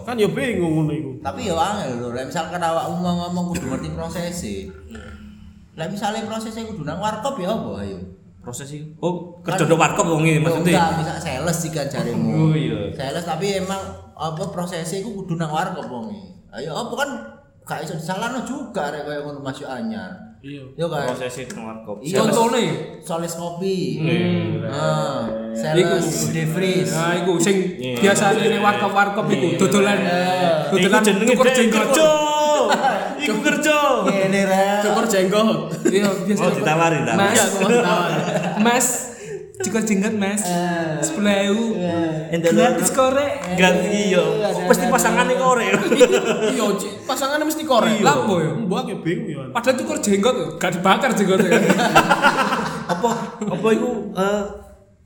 Kan 0.03 0.19
ya 0.19 0.27
bingung 0.27 0.85
ngono 0.85 0.93
iku. 0.93 1.11
tapi 1.25 1.49
ya 1.49 1.57
angel 1.57 2.13
lho 2.13 2.21
misalkan 2.29 2.61
awakmu 2.61 3.01
ngomong 3.01 3.45
kudu 3.57 3.65
ngerti 3.73 3.89
prosesnya 3.97 4.69
lek 5.75 5.89
misalnya 5.89 6.23
prosesnya 6.23 6.63
kudu 6.65 6.83
nang 6.83 6.99
warkop 6.99 7.35
ya 7.37 7.51
apa 7.51 7.71
ayo 7.81 7.99
Proses 8.39 8.69
iki. 8.69 8.85
Oh, 9.01 9.41
kerja 9.41 9.65
do 9.65 9.73
warkop 9.75 10.05
wong 10.07 10.21
iki 10.23 10.37
maksudnya. 10.39 10.77
enggak 10.77 10.93
bisa 11.01 11.15
sales 11.19 11.57
sih 11.57 11.71
kan 11.71 11.89
jarimu 11.89 12.29
Oh, 12.29 12.53
iya. 12.53 12.93
sales 12.93 13.25
tapi 13.25 13.57
emang 13.57 13.81
apa 14.13 14.45
prosesnya 14.47 15.01
itu 15.01 15.11
kudu 15.11 15.35
nang 15.35 15.49
warkop 15.49 15.87
wong 15.87 16.13
iki. 16.13 16.29
ayo 16.53 16.77
apa 16.77 16.93
kan 16.95 17.11
gak 17.63 17.81
iso 17.81 17.95
disalahno 17.95 18.45
juga 18.45 18.91
rek 18.91 19.03
koyo 19.03 19.25
ngono 19.25 19.41
Mas 19.41 19.57
Yu 19.57 19.67
anyar 19.67 20.13
Iya. 20.39 20.61
yo 20.77 20.87
kan 20.87 21.09
Prosesi 21.09 21.49
nang 21.49 21.65
warkop. 21.65 21.97
Iya. 21.99 22.21
Contone 22.21 22.65
soles 23.01 23.33
kopi 23.33 23.77
Hmm. 23.97 24.69
ah 24.69 25.25
Iku. 25.25 25.57
sales 25.57 26.05
gede 26.29 26.45
freeze 26.47 26.93
Nah, 26.93 27.17
iku 27.17 27.41
sing 27.41 27.57
Iya. 27.75 27.97
biasane 27.99 28.45
ning 28.45 28.61
warkop-warkop 28.61 29.25
iku 29.27 29.57
dodolan 29.59 29.99
Iku 30.69 30.77
dodolan 30.79 31.01
jenenge 31.03 31.33
kerja. 31.35 31.61
Iku 33.17 33.41
kerja. 33.41 33.77
ngene 34.05 34.41
rek 34.45 34.74
jenggot. 35.15 35.59
Iya, 35.87 36.11
biasa. 36.11 36.43
Oh, 36.43 36.51
ditawari 36.53 36.99
ta. 37.03 37.13
Mas, 37.15 37.31
Iya, 37.33 37.45
mau 37.55 37.69
ditawari. 37.71 38.15
Mas, 38.61 38.87
Jika 39.55 39.79
jenggot 39.81 40.19
mas, 40.19 40.43
Eh. 40.43 40.99
sepuluh 40.99 41.31
ewu, 41.31 41.79
Entar 42.27 42.51
gratis 42.51 42.91
korek. 42.91 43.55
Gratis 43.55 43.87
iya. 43.87 44.19
Pasti 44.67 44.91
pasangannya 44.95 45.39
korek. 45.39 45.79
Iya, 46.51 46.67
Cik. 46.75 47.07
pasangannya 47.07 47.47
mesti 47.47 47.63
korek. 47.63 48.03
Lah, 48.03 48.19
apa 48.19 48.35
ya? 48.43 48.51
Mbak 48.51 48.83
ya 48.91 48.97
bingung 48.99 49.31
ya. 49.31 49.47
Padahal 49.55 49.79
cukur 49.79 49.97
jenggot, 50.03 50.59
gak 50.59 50.75
dibakar 50.75 51.15
jenggotnya. 51.15 51.55
apa 52.99 53.11
apa 53.41 53.67
iku 53.73 53.91
eh 54.13 54.43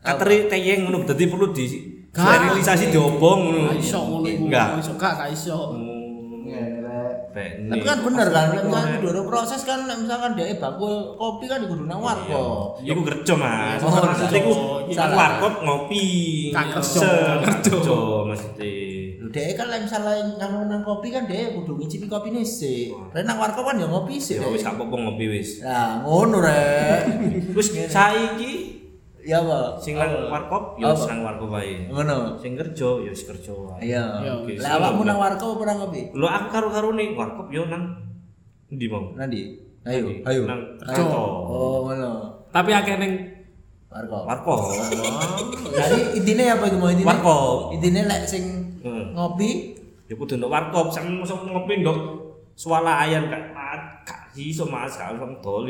kateri 0.00 0.50
teyeng 0.50 0.88
ngono 0.88 1.04
dadi 1.04 1.28
perlu 1.28 1.52
di 1.52 1.64
sterilisasi 2.08 2.88
diobong 2.88 3.40
ngono. 3.44 3.70
Iso 3.76 4.00
ngono 4.00 4.26
iku. 4.26 4.48
Enggak. 4.48 4.66
Gak 4.66 4.80
iso, 4.80 4.92
gak 4.96 5.12
gak 5.14 5.28
iso. 5.28 5.56
Pek 7.34 7.68
Tapi 7.68 7.82
kan 7.84 7.98
bener 8.00 8.26
kan, 8.32 8.46
misalkan 8.56 9.04
kudu 9.04 9.20
proses 9.28 9.60
kan 9.68 9.84
misalkan 9.84 10.32
dia 10.38 10.56
bakul 10.56 11.14
kopi 11.18 11.44
kan 11.44 11.66
kudu 11.68 11.84
nang 11.84 12.00
warkop. 12.00 12.80
Iku 12.80 13.00
kerja 13.04 13.34
Mas. 13.36 13.80
Oh, 13.84 13.92
Maksudnya 13.92 14.38
iku 14.40 14.52
kerja. 14.88 14.98
nang 15.04 15.12
warkop 15.18 15.54
ngopi. 15.60 16.06
Kerja. 16.54 17.10
Kerja. 17.44 17.98
Maksudnya. 18.24 18.70
Lho 19.18 19.28
dhek 19.34 19.50
kan 19.58 19.66
lek 19.68 19.80
misalnya 19.84 20.14
nang 20.38 20.52
nang 20.70 20.80
kopi 20.86 21.10
kan 21.10 21.26
dia 21.26 21.52
kudu 21.52 21.76
ngicipi 21.76 22.06
kopine 22.08 22.40
sik. 22.40 22.94
Rek 23.12 23.26
nang 23.26 23.36
warkop 23.36 23.66
kan 23.66 23.76
ya 23.76 23.90
ngopi 23.90 24.16
sik. 24.16 24.38
Ya 24.40 24.48
wis 24.48 24.62
gak 24.62 24.78
apa-apa 24.78 24.96
ngopi 24.96 25.24
wis. 25.28 25.60
Nah, 25.60 26.00
ngono 26.06 26.38
rek. 26.40 27.02
Wis 27.52 27.68
saiki 27.90 28.77
Ya 29.28 29.44
apa? 29.44 29.76
sing 29.76 30.00
nang 30.00 30.32
warkop 30.32 30.80
ya 30.80 30.88
wis 30.88 31.04
nang 31.04 31.20
warkop 31.20 31.52
wae. 31.52 31.84
Ngono. 31.92 32.40
Sing 32.40 32.56
kerja 32.56 32.88
ya 33.04 33.10
wis 33.12 33.28
kerja 33.28 33.52
wae. 33.52 33.84
Iya. 33.84 34.04
Iya. 34.24 34.32
Lah 34.64 34.70
awakmu 34.80 35.04
nang 35.04 35.20
warkop 35.20 35.60
apa 35.60 35.64
nang 35.68 35.78
kopi? 35.84 36.00
Lho 36.16 36.24
aku 36.24 36.46
karo-karo 36.48 36.96
nih 36.96 37.12
warkop 37.12 37.52
yo 37.52 37.68
nang 37.68 38.08
ndi 38.72 38.88
mau? 38.88 39.12
Nanti. 39.12 39.68
Ayo, 39.84 40.08
ayo. 40.24 40.48
Nang 40.48 40.60
kerja. 40.80 41.04
Oh, 41.04 41.84
ngono. 41.84 42.40
Tapi 42.48 42.72
akeh 42.72 42.96
neng 42.96 43.12
Warkop. 43.88 44.24
Warkop. 44.28 44.60
Jadi 45.72 46.20
intinya 46.20 46.60
apa 46.60 46.64
iku 46.68 46.76
mau 46.76 46.88
intinya? 46.92 47.08
Warkop. 47.08 47.72
Intinya 47.72 48.02
lek 48.04 48.22
sing 48.28 48.44
ngopi 49.16 49.78
Ya 50.08 50.16
kudu 50.16 50.40
ndok 50.40 50.48
warkop, 50.48 50.88
sampe 50.88 51.20
ngopi 51.20 51.84
ndok 51.84 51.98
swalayan 52.56 53.28
gak 53.28 53.52
gak 54.38 54.46
iso 54.54 54.64
Mas, 54.70 54.94
gak 54.94 55.18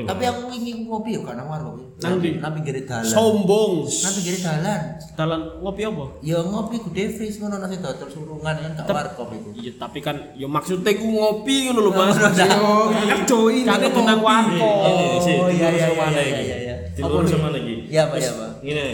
tapi 0.04 0.22
aku 0.28 0.52
ingin 0.52 0.84
ngopi 0.84 1.16
ya 1.16 1.24
kan 1.24 1.40
nang 1.40 1.48
warkop. 1.48 1.80
Nang 2.04 2.20
ndi? 2.20 2.36
Nang 2.36 2.52
pinggir 2.52 2.84
dalan. 2.84 3.08
Sombong. 3.08 3.88
Nang 3.88 4.12
pinggir 4.12 4.36
dalan. 4.44 4.80
Dalan 5.16 5.40
ngopi 5.64 5.88
apa? 5.88 6.04
Ya 6.20 6.38
ngopi 6.44 6.76
ku 6.76 6.92
Devris 6.92 7.40
ngono 7.40 7.56
nasi 7.64 7.80
dodol 7.80 8.08
surungan 8.12 8.54
kan 8.60 8.70
gak 8.76 8.92
warkop 8.92 9.32
iku. 9.32 9.48
Iya, 9.56 9.72
tapi 9.80 10.04
kan 10.04 10.36
ya 10.36 10.44
maksudnya 10.44 10.92
ku 11.00 11.08
ngopi 11.08 11.72
ngono 11.72 11.80
lho, 11.88 11.90
Mas. 11.96 12.20
Oh, 12.60 12.92
Kerja 12.92 13.38
ini 13.48 13.60
kan 13.64 13.80
nang 14.04 14.20
warkop. 14.20 14.60
Oh, 14.60 15.48
iya, 15.48 15.68
iya, 15.72 15.88
iya, 15.88 16.20
iya, 16.20 16.56
iya. 16.60 16.76
Apa 17.00 17.24
sama 17.24 17.48
lagi. 17.48 17.88
Iya, 17.88 18.12
Pak, 18.12 18.16
iya, 18.20 18.30
Pak. 18.36 18.50
Ngene. 18.60 18.88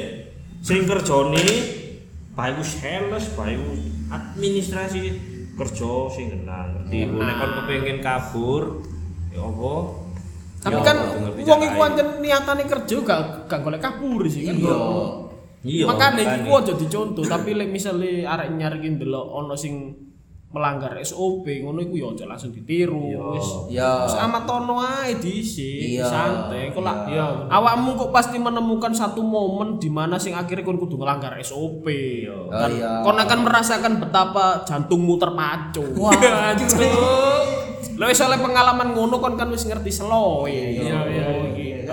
Sing 0.62 0.86
kerjane 0.86 1.46
bae 2.38 2.50
ku 2.54 2.62
sales, 2.62 3.26
bae 3.34 3.58
ku 3.58 3.74
administrasi 4.06 5.02
kerja 5.58 5.92
sing 6.14 6.30
kena 6.30 6.70
ngerti. 6.70 7.10
Nek 7.10 7.34
kon 7.42 7.50
kepengin 7.58 7.98
kabur, 7.98 8.62
ya 9.34 9.42
apa? 9.42 9.72
Tapi 10.62 10.72
Ya, 10.72 10.80
kan 10.80 10.96
carane. 11.44 11.64
iku 11.66 11.78
ancen 11.82 12.08
niatane 12.18 12.64
kerja 12.64 12.96
gak 12.98 13.20
gak 13.44 13.60
golek 13.60 13.82
kabur 13.82 14.24
sih 14.24 14.46
kan. 14.46 14.56
Iya. 14.56 14.76
Iya. 15.60 15.84
Makane 15.86 16.22
iku 16.38 16.50
aja 16.54 16.72
dicontoh, 16.72 17.20
tapi 17.22 17.52
lek 17.52 17.68
misale 17.68 18.22
arek 18.22 18.48
nyari 18.50 18.78
ki 18.78 18.88
ndelok 18.94 19.26
ana 19.34 19.52
sing 19.54 19.92
melanggar 20.48 20.94
SOP 21.00 21.42
ngono 21.58 21.82
iku 21.82 21.98
ya 21.98 22.06
aja 22.08 22.24
langsung 22.24 22.48
ditiru 22.48 23.00
wis. 23.34 23.48
Iya. 23.68 24.06
Wis 24.06 24.14
amat 24.14 24.46
ono 24.46 24.78
ae 24.78 25.18
dhisik, 25.18 25.98
Iya. 25.98 26.06
santai. 26.06 26.70
Kok 26.70 26.78
lah 26.78 26.96
Iya. 27.04 27.50
awakmu 27.50 27.98
kok 27.98 28.08
pasti 28.08 28.38
menemukan 28.38 28.94
satu 28.94 29.20
momen 29.20 29.76
di 29.76 29.90
mana 29.90 30.14
sing 30.14 30.32
akhirnya 30.32 30.62
kon 30.62 30.78
kudu 30.78 30.94
ngelanggar 30.94 31.34
SOP. 31.38 31.84
Oh, 32.24 32.48
Dan 32.48 32.70
iya. 32.72 33.02
kon 33.02 33.18
akan 33.18 33.38
merasakan 33.42 33.92
betapa 33.98 34.62
jantungmu 34.62 35.18
terpacu. 35.18 35.82
Wah, 35.98 36.14
Lho 37.92 38.04
wis 38.04 38.20
oleh 38.20 38.36
pengalaman 38.36 38.88
ngono 38.90 39.16
kon 39.16 39.34
kan 39.34 39.48
wis 39.48 39.64
ngerti 39.64 39.90
slow 39.90 40.44
Iya, 40.44 40.64
iya, 40.74 40.94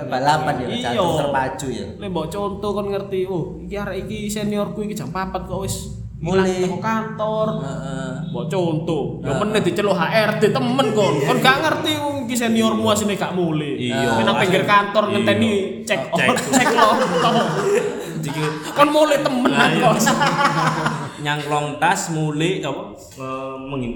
balapan 0.02 0.56
ya, 0.58 0.68
Iya. 0.68 0.82
jantung 0.90 1.20
terpacu 1.20 1.68
ya. 1.68 1.86
Lek 1.96 2.08
mbok 2.08 2.28
contoh 2.28 2.70
kon 2.72 2.88
ngerti, 2.90 3.20
oh 3.26 3.60
iki 3.60 3.76
arek 3.76 3.98
iki 4.04 4.28
seniorku 4.28 4.82
iki 4.82 4.94
jam 4.94 5.08
4 5.08 5.32
kok 5.42 5.60
wis 5.60 6.00
Mulai. 6.18 6.62
mulai 6.62 6.78
kantor. 6.78 7.48
Heeh. 7.60 8.12
Mbok 8.30 8.46
contoh, 8.46 9.04
yo 9.20 9.34
meneh 9.36 9.60
diceluk 9.60 9.94
HRD 9.94 10.44
temen 10.50 10.88
kon. 10.92 11.14
Kon 11.20 11.38
gak 11.40 11.58
ngerti 11.60 11.92
iki 12.24 12.36
seniormu 12.36 12.86
asine 12.88 13.16
gak 13.16 13.34
mulai. 13.34 13.76
Iya. 13.78 14.22
Nang 14.22 14.38
pinggir 14.38 14.64
kantor 14.64 15.10
Iya. 15.10 15.14
ngenteni 15.18 15.50
cek 15.82 16.00
Cek. 16.14 16.28
Dikit 18.22 18.54
Kon 18.72 18.90
mulai 18.90 19.18
temenan 19.18 19.50
Nah, 19.50 19.70
kok. 19.82 19.96
nyangklong 21.22 21.78
tas 21.78 22.10
mulai 22.10 22.60
apa 22.60 22.98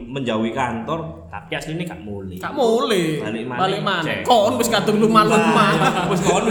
menjauhi 0.07 0.51
kantor 0.51 1.25
tapi 1.27 1.51
aslinya 1.53 1.83
gak 1.85 2.01
mulai 2.01 2.37
Gak 2.37 2.53
mulai. 2.53 3.19
Balik 3.19 3.43
maneh, 3.43 3.59
Balik 3.59 3.79
cek. 4.01 4.17
Kon 4.23 4.53
wis 4.55 4.67
kadung 4.67 4.97
lumah-lumah. 4.99 5.69
wis 6.11 6.21
kon 6.21 6.45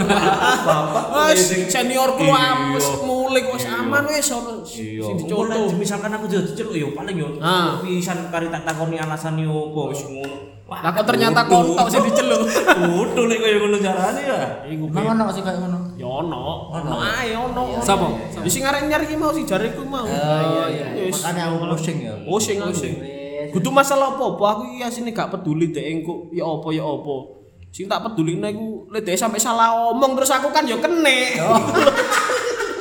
Wis 1.25 1.41
seniorku 1.67 2.21
Iya. 2.21 2.71
wis 2.71 2.87
mulai 3.01 3.41
kok 3.41 3.53
wis 3.53 3.65
aman 3.67 4.03
wis 4.05 4.27
ono 4.29 4.53
iya 4.63 5.01
sing 5.01 5.17
contoh 5.21 5.45
dicontoh. 5.47 5.75
misalkan 5.75 6.11
aku 6.11 6.25
jadi 6.25 6.49
celuk 6.51 6.75
yo 6.75 6.87
paling 6.91 7.15
yo 7.15 7.27
Ah. 7.39 7.79
pisan 7.79 8.29
kari 8.29 8.47
tak 8.47 8.63
takoni 8.63 8.95
alasan 8.95 9.35
yo 9.37 9.71
apa 9.71 9.81
wis 9.89 10.01
ngono 10.05 10.37
wah 10.65 10.79
Lah 10.81 10.91
kok 10.91 11.05
ternyata 11.05 11.41
kontok 11.45 11.87
sing 11.87 12.01
diceluk. 12.03 12.45
kudu 12.45 13.21
lek 13.25 13.37
koyo 13.39 13.57
ngono 13.59 13.77
carane 13.79 14.21
ya 14.21 14.39
Iku 14.65 14.85
Emang 14.87 15.05
ono 15.13 15.25
sih 15.29 15.41
kayak 15.41 15.59
ngono. 15.59 15.79
Ya 16.15 16.23
ono, 16.23 16.71
ono 16.71 16.95
ae 17.03 17.35
ono. 17.35 17.83
Sapa? 17.83 18.07
Di 18.39 18.47
sing 18.47 18.63
arek 18.63 18.87
nyari 18.87 19.19
mau 19.19 19.35
si 19.35 19.43
jariku 19.43 19.83
mau. 19.83 20.07
Oh 20.07 20.39
iya 20.63 20.65
iya. 20.71 21.11
Makanya 21.11 21.51
aku 21.51 21.75
pusing 21.75 21.97
ya. 22.07 22.15
Pusing 22.23 22.57
aku. 22.63 22.87
Kudu 23.51 23.69
masalah 23.71 24.15
apa-apa, 24.15 24.45
aku 24.47 24.61
iki 24.71 24.83
asine 24.83 25.11
gak 25.11 25.31
peduli 25.35 25.75
dek 25.75 25.83
engko 25.83 26.31
ya 26.31 26.47
apa 26.47 26.71
ya 26.71 26.87
apa. 26.87 27.15
Sing 27.75 27.91
tak 27.91 27.99
peduli 28.07 28.39
iku 28.39 28.87
lek 28.95 29.03
dek 29.03 29.19
sampe 29.19 29.35
salah 29.35 29.75
omong 29.91 30.15
terus 30.15 30.31
aku 30.31 30.55
kan 30.55 30.63
ya 30.63 30.79
kene. 30.79 31.35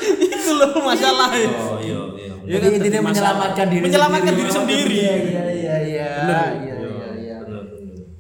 Iku 0.04 0.50
lho 0.60 0.68
masalahe. 0.84 1.48
oh 1.48 1.80
iya 1.80 2.00
iya 2.20 2.32
Ya 2.44 2.60
Jadi 2.60 2.66
kan, 2.68 2.76
intinya 2.76 3.00
masalah. 3.08 3.32
menyelamatkan 3.40 3.66
diri 3.72 3.82
Menyelamatkan 3.88 4.32
diri 4.36 4.50
sendiri. 4.52 4.94
Iya 5.00 5.14
iya 5.16 5.24
iya 5.24 5.42
iya. 5.48 5.74
Iya 5.74 5.76
iya 5.80 6.38
iya. 6.60 6.63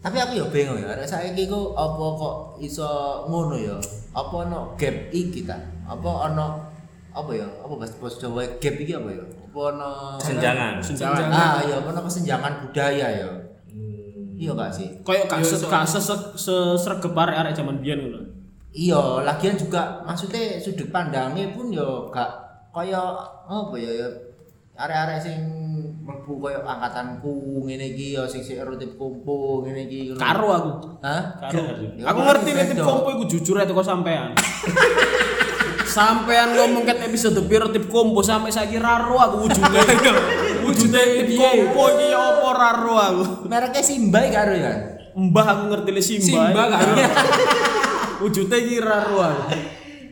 Tapi 0.04 0.16
aku 0.20 0.32
ya 0.36 0.44
bingung 0.52 0.76
ya, 0.76 0.92
arek 0.92 1.08
saiki 1.08 1.48
ku 1.48 1.72
apa 1.72 2.04
kok 2.20 2.36
iso 2.60 2.84
ngono 3.24 3.56
ya? 3.56 3.72
Apa 4.12 4.44
ono 4.44 4.76
gap 4.76 4.92
iki 5.08 5.48
ta? 5.48 5.56
Apa 5.88 6.28
ono 6.28 6.60
apa 7.08 7.30
ya? 7.32 7.48
Apa 7.64 7.72
bahasa 7.72 7.96
bahasa 7.96 8.20
Jawa 8.20 8.44
gap 8.60 8.74
iki 8.76 8.92
apa 8.92 9.08
ya? 9.08 9.24
Apa 9.24 9.58
ono 9.72 9.90
senjangan 10.20 10.76
Senjangan. 10.76 11.32
Ah 11.32 11.64
iya, 11.64 11.80
ono 11.80 12.00
kesenjangan 12.04 12.68
budaya 12.68 13.08
ya. 13.08 13.30
Iya 14.34 14.50
gak 14.52 14.76
sih? 14.76 14.92
Kayak 15.00 15.24
gak 15.30 15.40
se 15.40 15.56
gak 15.64 15.88
se- 15.88 16.34
sesregep 16.36 17.16
arek-arek 17.16 17.56
zaman 17.56 17.80
biyen 17.80 18.04
ngono. 18.04 18.20
Iya, 18.76 19.24
lagian 19.24 19.56
juga 19.56 20.04
maksudnya 20.04 20.60
sudut 20.60 20.92
pandangnya 20.92 21.48
pun 21.56 21.72
ya 21.72 21.86
gak 22.12 22.28
kaya 22.76 23.00
apa 23.48 23.72
ya 23.80 24.04
ya 24.04 24.08
arek-arek 24.76 25.16
sing 25.22 25.40
mlebu 26.04 26.36
kaya 26.36 26.60
angkatanku 26.60 27.64
ngene 27.64 27.96
iki 27.96 28.12
ya 28.12 28.28
sing 28.28 28.44
sik 28.44 28.60
rutip 28.60 29.00
kumpu 29.00 29.64
ngene 29.64 29.88
iki. 29.88 30.12
Karo 30.20 30.48
aku. 30.52 30.70
Hah? 31.00 31.40
Karo. 31.40 31.64
Aku 32.04 32.20
ngerti 32.20 32.50
nih 32.52 32.64
tip 32.68 32.76
beda. 32.76 32.84
kompo 32.84 33.08
iku 33.16 33.24
jujur 33.24 33.56
aja 33.56 33.72
kok 33.72 33.88
sampean. 33.88 34.36
sampean 35.94 36.58
ngomong 36.58 36.84
ket 36.84 37.00
episode 37.08 37.40
piro 37.48 37.72
tip 37.72 37.88
kompo 37.88 38.20
sampai 38.20 38.52
saiki 38.52 38.76
raro 38.76 39.16
aku 39.16 39.48
wujude. 39.48 39.80
wujude 40.68 41.00
tip 41.24 41.28
kompo 41.40 41.82
iki 41.96 42.12
ya 42.12 42.20
apa 42.20 42.48
raro 42.52 42.94
aku. 43.00 43.22
Mereknya 43.48 43.80
Simbai 43.80 44.28
karo 44.28 44.52
ya. 44.52 44.72
Mbah 45.16 45.46
aku 45.56 45.62
ngerti 45.72 45.90
le 45.96 46.02
Simba. 46.04 46.28
Simba 46.28 46.62
karo. 46.68 46.92
Wujude 48.20 48.56
iki 48.60 48.76
raro 48.76 49.16
aku. 49.24 49.42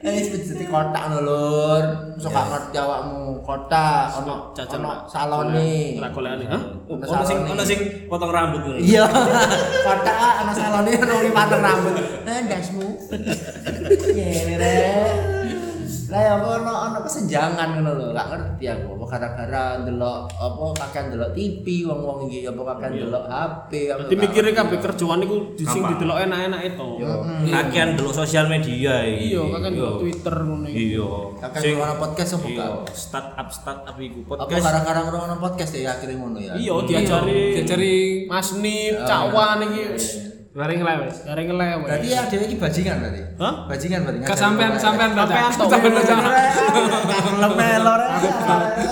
Eh 0.02 0.18
seperti 0.24 0.64
kotak 0.66 1.04
lho 1.12 1.20
lur. 1.20 1.84
Sok 2.16 2.32
gak 2.32 2.46
ngerti 2.48 2.76
awakmu 2.80 3.31
kotak 3.42 4.22
ono 4.22 4.54
ono 4.54 4.90
salone. 5.10 5.98
Ora 5.98 6.08
golekane, 6.14 6.44
hah? 6.46 6.62
Oh, 6.88 6.96
ono 6.96 7.22
sing 7.26 7.38
ono 7.44 7.62
sing 7.66 7.80
potong 8.06 8.32
rambut 8.32 8.60
ngono. 8.62 8.78
Iya. 8.78 9.04
Kotak 9.86 10.16
ana 10.42 10.52
salone 10.54 10.90
ono 10.96 11.14
liwatan 11.26 11.60
rambut. 11.60 11.94
Eh 12.26 12.38
ndasmu. 12.46 12.86
Rek. 14.62 15.31
Lah 16.12 16.20
ya 16.20 16.32
apa 16.36 16.48
ono 16.60 16.72
ono 16.92 16.98
kesenjangan 17.08 17.68
ngono 17.72 17.90
lho, 17.96 18.06
gak 18.12 18.26
ngerti 18.28 18.64
aku. 18.68 18.86
Apa 19.00 19.04
gara-gara 19.08 19.64
ndelok 19.80 20.18
apa 20.36 20.64
kakean 20.84 21.04
ndelok 21.08 21.30
TV 21.32 21.64
wong-wong 21.88 22.28
iki 22.28 22.44
apa 22.44 22.60
kakean 22.68 22.90
ndelok 23.00 23.24
HP 23.24 23.70
apa. 23.88 24.00
Dadi 24.04 24.16
mikire 24.20 24.50
kabeh 24.52 24.76
kerjaan 24.76 25.24
iku 25.24 25.36
di 25.56 25.64
sing 25.64 25.80
Gampang. 25.80 25.90
didelok 25.96 26.18
enak-enak 26.28 26.60
itu. 26.68 26.88
Kakean 27.48 27.88
delok 27.96 28.12
sosial 28.12 28.44
media 28.44 28.92
iki. 29.08 29.32
Iya, 29.32 29.42
kan 29.56 29.72
Twitter 29.72 30.34
ngono 30.36 30.66
iki. 30.68 30.84
Iya. 30.92 31.10
Kakean 31.40 31.80
ono 31.80 31.94
podcast 31.96 32.30
apa 32.36 32.46
iya, 32.46 32.60
gak? 32.60 32.92
startup 32.92 33.48
startup 33.48 33.96
iku 33.96 34.20
Apa 34.28 34.32
podcast. 34.44 34.64
gara-gara 34.68 35.00
ngrungokno 35.08 35.36
podcast 35.40 35.72
ya 35.72 35.96
akhirnya 35.96 36.16
ngono 36.20 36.38
ya. 36.38 36.52
Iya, 36.60 36.74
diajari 36.84 37.40
Diajari 37.56 37.94
Mas 38.28 38.52
Nip, 38.60 39.00
Cak 39.08 39.32
Wan 39.32 39.64
iki 39.64 39.82
Bareng 40.52 40.84
lewes. 40.84 41.24
Gareng 41.24 41.48
ngelewe. 41.48 41.88
Berarti 41.88 42.08
ya 42.12 42.28
dhewe 42.28 42.44
iki 42.44 42.56
bajingan 42.60 43.00
berarti. 43.00 43.20
Hah? 43.40 43.54
Bajingan 43.72 44.00
berarti. 44.04 44.20
Ke 44.28 44.34
sampean 44.36 44.76
sampean 44.76 45.10
baca. 45.16 45.32
Sampean 45.32 45.52
tok. 45.56 45.68
Sampean 45.72 45.92
baca. 45.96 46.14
Kangen 47.32 47.52
melor. 47.56 48.00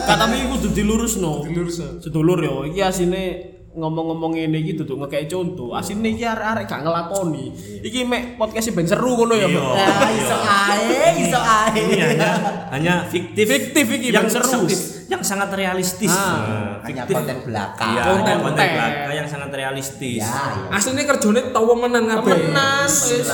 Kata 0.08 0.24
mi 0.32 0.48
kudu 0.48 0.68
dilurusno. 0.72 1.44
Dilurus. 1.44 2.00
Sedulur 2.00 2.40
yo, 2.40 2.64
iki 2.64 2.80
asine 2.80 3.24
ngomong-ngomong 3.70 4.34
ngene 4.34 4.58
iki 4.58 4.74
dudu 4.74 4.98
ngekek 4.98 5.26
contoh. 5.26 5.72
Asine 5.72 6.10
iki 6.10 6.22
arek-arek 6.22 6.66
gak 6.66 6.82
ngelakoni. 6.82 7.54
Iki 7.80 8.02
mek 8.02 8.34
podcast 8.34 8.70
ben 8.70 8.82
seru 8.84 9.14
ngono 9.14 9.34
ya. 9.34 9.46
Ya 9.46 9.86
iso 10.10 10.36
ae, 10.36 10.82
iso 11.20 11.38
ae. 11.38 11.78
Ini 11.78 11.94
hanya 12.02 12.30
hanya 12.70 12.94
fiktif 13.04 13.46
Fiktif 13.46 13.86
iki, 13.88 14.10
yang 14.10 14.26
seru. 14.26 14.66
yang 15.06 15.22
sangat 15.22 15.50
realistis. 15.52 16.06
Ah, 16.08 16.38
Nah, 16.40 16.74
Hanya 16.82 17.02
konten 17.04 17.38
belakang. 17.42 17.90
Iya, 17.92 18.02
Konten. 18.08 18.36
konten 18.40 18.66
belaka 18.68 19.10
yang 19.12 19.26
sangat 19.26 19.50
realistis. 19.52 20.18
Ya, 20.18 20.70
ya. 20.70 20.74
Asline 20.74 21.02
kerjane 21.02 21.50
tau 21.50 21.70
menan 21.72 22.06
kabeh. 22.06 22.30
Temenan 22.30 22.86
wis. 22.86 23.30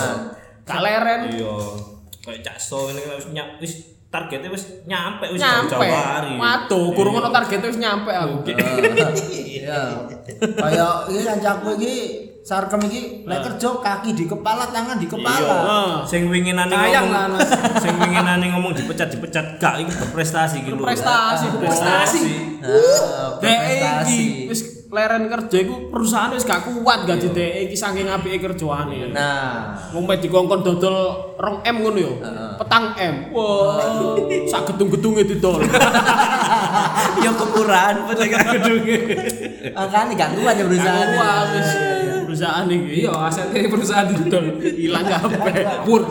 Gak 0.65 0.81
leren. 0.81 1.21
Iya. 1.33 1.55
Kayak 2.21 2.41
cakso 2.43 2.91
ini 2.91 3.01
wis 3.07 3.29
nyap 3.31 3.57
wis 3.57 3.96
targetnya 4.07 4.49
wis 4.49 4.65
nyampe 4.87 5.27
wis 5.35 5.43
Nyampe. 5.43 5.77
jauh-jauh 5.77 5.93
hari. 5.93 6.33
Waduh, 6.39 6.87
kurang 6.95 7.19
ono 7.19 7.29
target 7.35 7.61
wis 7.67 7.79
nyampe 7.79 8.11
aku. 8.15 8.37
Iya. 9.57 9.99
Kayak 10.39 11.11
iki 11.11 11.23
kancaku 11.27 11.69
iki 11.81 11.95
sarkem 12.47 12.79
iki 12.87 13.27
lek 13.27 13.43
kerja 13.43 13.69
kaki 13.83 14.15
di 14.15 14.31
kepala, 14.31 14.71
tangan 14.71 14.95
di 14.95 15.11
kepala. 15.11 15.43
Heeh. 15.43 15.91
Sing 16.07 16.31
winginane 16.31 16.71
ngomong, 16.71 17.35
sing 17.83 17.95
winginane 17.99 18.47
ngomong 18.55 18.73
dipecat 18.79 19.11
dipecat 19.11 19.59
gak 19.59 19.83
iki 19.83 19.91
berprestasi 19.91 20.63
gitu. 20.63 20.79
Prestasi. 20.79 21.47
Prestasi. 21.59 22.21
Iki 22.23 22.35
berprestasi. 23.43 24.21
wis 24.47 24.61
leren 24.87 25.27
kerja 25.27 25.57
iku 25.67 25.91
perusahaan 25.91 26.31
wis 26.31 26.47
gak 26.47 26.63
kuat 26.63 27.11
gaji 27.11 27.35
dek 27.35 27.53
iki 27.67 27.77
saking 27.77 28.07
apike 28.07 28.39
kerjaane. 28.39 29.11
Nah, 29.11 29.75
Wong 29.91 30.07
mek 30.07 30.23
dikongkon 30.23 30.63
dodol 30.63 30.97
2 31.39 31.67
M 31.67 31.77
ngono 31.83 31.99
yo. 31.99 32.13
Petang 32.57 32.95
M. 32.95 33.35
Wah, 33.35 33.83
sak 34.47 34.75
gedung-gedunge 34.75 35.23
didol. 35.27 35.63
Ya 37.17 37.33
kepuraan 37.33 38.07
pedagang 38.07 38.61
gedungnya. 38.61 38.99
makanya 39.73 40.13
gak 40.15 40.31
kuat 40.37 40.55
ya 40.55 40.65
perusahaan. 40.69 41.09
Wah, 41.17 41.41
wis 41.57 41.71
perusahaan 42.29 42.65
iki. 42.69 43.03
Iya, 43.03 43.13
asetnya 43.27 43.67
perusahaan 43.67 44.07
didol. 44.07 44.45
Hilang 44.63 45.05
kabeh. 45.09 45.55
Pur. 45.83 46.03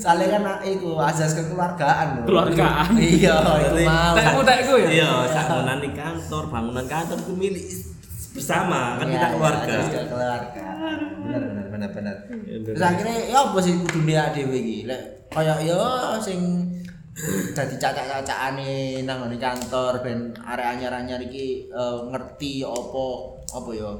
Soalnya 0.00 0.38
kan 0.38 0.60
iku 0.62 1.00
asas 1.00 1.34
kekeluargaan. 1.34 2.28
Keluargaan. 2.28 2.92
Iya, 3.00 3.36
itu 3.66 3.78
mau. 3.88 4.14
Tekku 4.14 4.40
tekku 4.44 4.74
ya. 4.78 4.88
Iya, 4.92 5.10
bangunan 5.32 5.78
di 5.80 5.90
kantor, 5.96 6.42
bangunan 6.52 6.86
kantor 6.86 7.18
itu 7.18 7.32
milik 7.34 7.66
bersama 8.30 8.96
kan 8.96 9.06
Iya, 9.06 9.14
kita 9.14 9.26
iya, 9.26 9.34
keluarga. 9.34 9.72
asas 9.74 10.06
keluarga. 10.06 10.64
Bener 11.20 11.42
bener 11.42 11.66
bener 11.70 11.90
bener. 11.90 12.16
Iya. 12.46 12.56
Terus 12.64 12.82
akhirnya 12.82 13.16
ya 13.26 13.38
apa 13.42 13.58
sih 13.58 13.72
kudune 13.78 14.14
dhewe 14.14 14.56
iki? 14.56 14.78
Lek 14.86 15.02
kaya 15.30 15.54
ya 15.62 15.80
sing 16.18 16.38
dadi 17.52 17.76
cacak-cacakane 17.76 19.04
nang 19.04 19.26
ngene 19.26 19.36
kantor 19.36 20.00
ben 20.00 20.32
arek 20.40 20.66
anyar-anyar 20.78 21.20
iki 21.20 21.68
eh, 21.68 21.98
ngerti 22.08 22.62
apa 22.64 23.04
apa 23.50 23.70
ya 23.74 23.90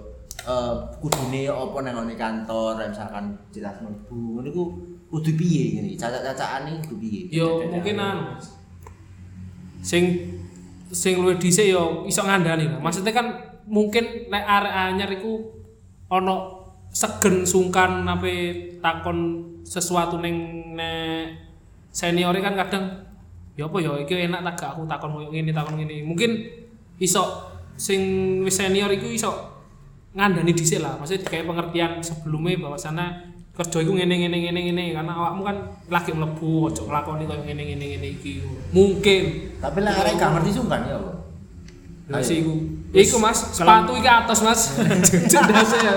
eh 0.40 0.74
kudune 1.02 1.44
apa 1.46 1.76
nang 1.84 1.94
ngene 2.00 2.14
kantor 2.16 2.80
misalkan 2.80 3.34
jelas 3.52 3.76
mlebu 3.82 4.40
ngono 4.40 4.48
iku 4.48 4.64
kudu 5.10 5.36
piye 5.36 5.76
ngene 5.76 5.98
cacak-cacakane 5.98 6.80
kudu 6.86 6.96
piye 7.02 7.20
Yo 7.28 7.66
mungkin 7.68 7.98
anu. 7.98 8.22
Sing 9.82 10.04
sing 10.90 11.20
luwih 11.22 11.36
dhisik 11.38 11.70
yo 11.70 12.04
iso 12.04 12.22
ngandani 12.24 12.66
lah. 12.68 12.80
Maksudnya 12.80 13.12
kan 13.12 13.26
mungkin 13.70 14.26
nek 14.26 14.44
arek 14.44 14.74
anyar 14.74 15.10
iku 15.14 15.32
ana 16.10 16.58
segen 16.90 17.46
sungkan 17.46 18.02
ape 18.02 18.34
takon 18.82 19.46
sesuatu 19.62 20.18
ning 20.18 20.36
nek 20.74 21.38
senior 21.94 22.34
kan 22.42 22.58
kadang 22.58 22.84
ya 23.54 23.70
apa 23.70 23.78
ya 23.78 23.94
iki 24.02 24.26
enak 24.26 24.42
tak 24.42 24.54
gak 24.58 24.70
aku 24.74 24.82
takon 24.90 25.10
koyo 25.14 25.28
ngene 25.30 25.54
takon 25.54 25.78
ngene. 25.78 26.02
Mungkin 26.02 26.30
iso 26.98 27.22
sing 27.78 28.00
wis 28.42 28.58
senior 28.58 28.90
iku 28.90 29.06
iso 29.06 29.30
ngandani 30.18 30.50
dhisik 30.50 30.82
lah. 30.82 30.98
Maksudnya 30.98 31.30
kayak 31.30 31.46
pengertian 31.46 32.02
sebelumnya 32.02 32.58
bahwa 32.58 32.74
sana 32.74 33.30
kerja 33.54 33.78
iku 33.86 33.94
ngene 33.94 34.26
ngene 34.26 34.36
ngene 34.50 34.60
ngene 34.70 34.84
karena 34.98 35.12
awakmu 35.14 35.42
kan 35.46 35.56
lagi 35.86 36.10
mlebu 36.10 36.72
ojo 36.74 36.82
nglakoni 36.90 37.24
koyo 37.28 37.42
ngene 37.46 37.62
ngene 37.70 37.84
ngene 37.94 38.08
iki. 38.18 38.42
Mungkin 38.74 39.22
tapi 39.62 39.78
lek 39.78 39.94
arek 39.94 40.14
gak 40.18 40.30
ngerti 40.34 40.50
sungkan 40.58 40.90
ya 40.90 40.98
apa 40.98 41.12
Lah 42.10 42.18
sih 42.18 42.42
iku. 42.92 43.16
Mas, 43.22 43.38
sepatu 43.54 43.92
iki 43.94 44.10
atas 44.10 44.38
Mas. 44.42 44.60
Jendase 45.30 45.78
ya. 45.78 45.92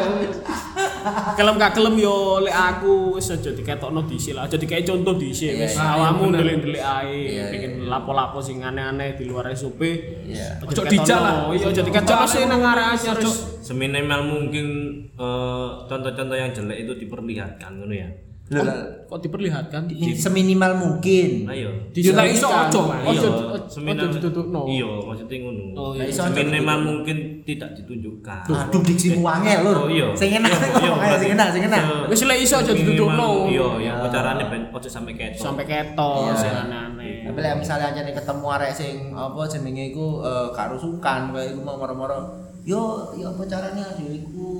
Kelem 1.36 1.56
gak 1.60 1.76
kelem 1.76 2.00
yo 2.00 2.40
lek 2.40 2.56
aku 2.56 3.20
wis 3.20 3.28
aja 3.34 3.52
diketokno 3.52 4.06
dhisik 4.08 4.38
lah. 4.38 4.48
Aja 4.48 4.56
dikei 4.56 4.86
contoh 4.88 5.18
dhisik 5.20 5.52
Iya, 5.52 5.68
wis 5.68 5.76
iya. 5.76 5.84
awakmu 6.00 6.32
ndelik-ndelik 6.32 6.84
ae, 6.84 7.20
Iya, 7.36 7.44
pengen 7.52 7.72
lapo-lapo 7.92 8.40
sing 8.40 8.64
aneh-aneh 8.64 9.20
di 9.20 9.28
luar 9.28 9.52
SOP. 9.52 9.82
Iya. 10.28 10.64
Ojo 10.64 10.82
dijak 10.88 11.20
lah. 11.20 11.52
Iya, 11.52 11.70
aja 11.72 11.82
diketokno 11.84 12.26
sih 12.28 12.42
nang 12.48 12.62
arek 12.64 12.86
wis. 13.00 13.36
Seminimal 13.64 14.22
mungkin 14.28 14.68
eh, 15.16 15.70
contoh-contoh 15.88 16.36
yang 16.36 16.52
jelek 16.56 16.88
itu 16.88 16.94
diperlihatkan 17.04 17.84
ngono 17.84 17.96
ya. 17.96 18.33
Lho, 18.56 18.74
Kok 19.04 19.20
diperlihatkan? 19.20 19.82
ini 19.88 20.14
seminimal 20.14 20.72
mungkin 20.74 21.46
Ayo. 21.46 21.70
Ya 21.92 22.12
tak 22.12 22.28
iso 22.28 22.46
ojo, 22.46 22.80
Mas. 22.88 23.06
Ojo 23.08 23.30
Iya, 23.78 23.94
ojo 23.94 24.10
ditutupno. 24.12 24.62
Iya, 24.66 24.90
maksudnya 25.02 25.38
ngono. 25.40 25.64
Oh, 25.74 25.92
iya. 25.94 26.10
Seminimal 26.10 26.78
mungkin 26.80 27.18
tidak 27.44 27.70
ditunjukkan. 27.74 28.44
aduh 28.46 28.82
diksimu 28.82 29.22
angel 29.24 29.60
lur 29.64 29.78
Oh, 29.78 29.88
iya. 29.88 30.08
sing 30.14 30.34
enak 30.34 30.50
Iya, 30.50 30.94
iya, 31.06 31.16
sing 31.16 31.30
enak 31.32 31.48
sing 31.50 31.64
enak 31.66 31.82
Wis 32.08 32.22
lek 32.24 32.40
iso 32.40 32.56
aja 32.58 32.72
ditutupno. 32.72 33.46
Iya, 33.46 33.68
iya, 33.80 33.92
apa 33.96 34.08
carane 34.10 34.44
ben 34.48 34.62
ojo 34.70 34.88
sampai 34.88 35.14
ketok. 35.14 35.42
Sampai 35.44 35.64
ketok 35.64 36.18
Iya. 36.24 36.34
sing 36.36 36.54
aneh-aneh. 36.54 37.14
tapi 37.24 37.38
lek 37.40 37.54
misalnya 37.56 37.88
aja 37.90 38.02
nih 38.02 38.14
ketemu 38.14 38.46
arek 38.52 38.72
sing 38.72 38.94
apa 39.12 39.42
jenenge 39.46 39.84
iku 39.88 40.22
eh, 40.22 40.46
gak 40.52 40.70
rusukan 40.70 41.32
kayak 41.32 41.50
iku 41.50 41.62
mau 41.62 41.76
moro-moro 41.76 42.36
yo 42.62 42.80
yo 43.14 43.28
apa 43.30 43.44
caranya 43.44 43.84
iku 43.96 44.52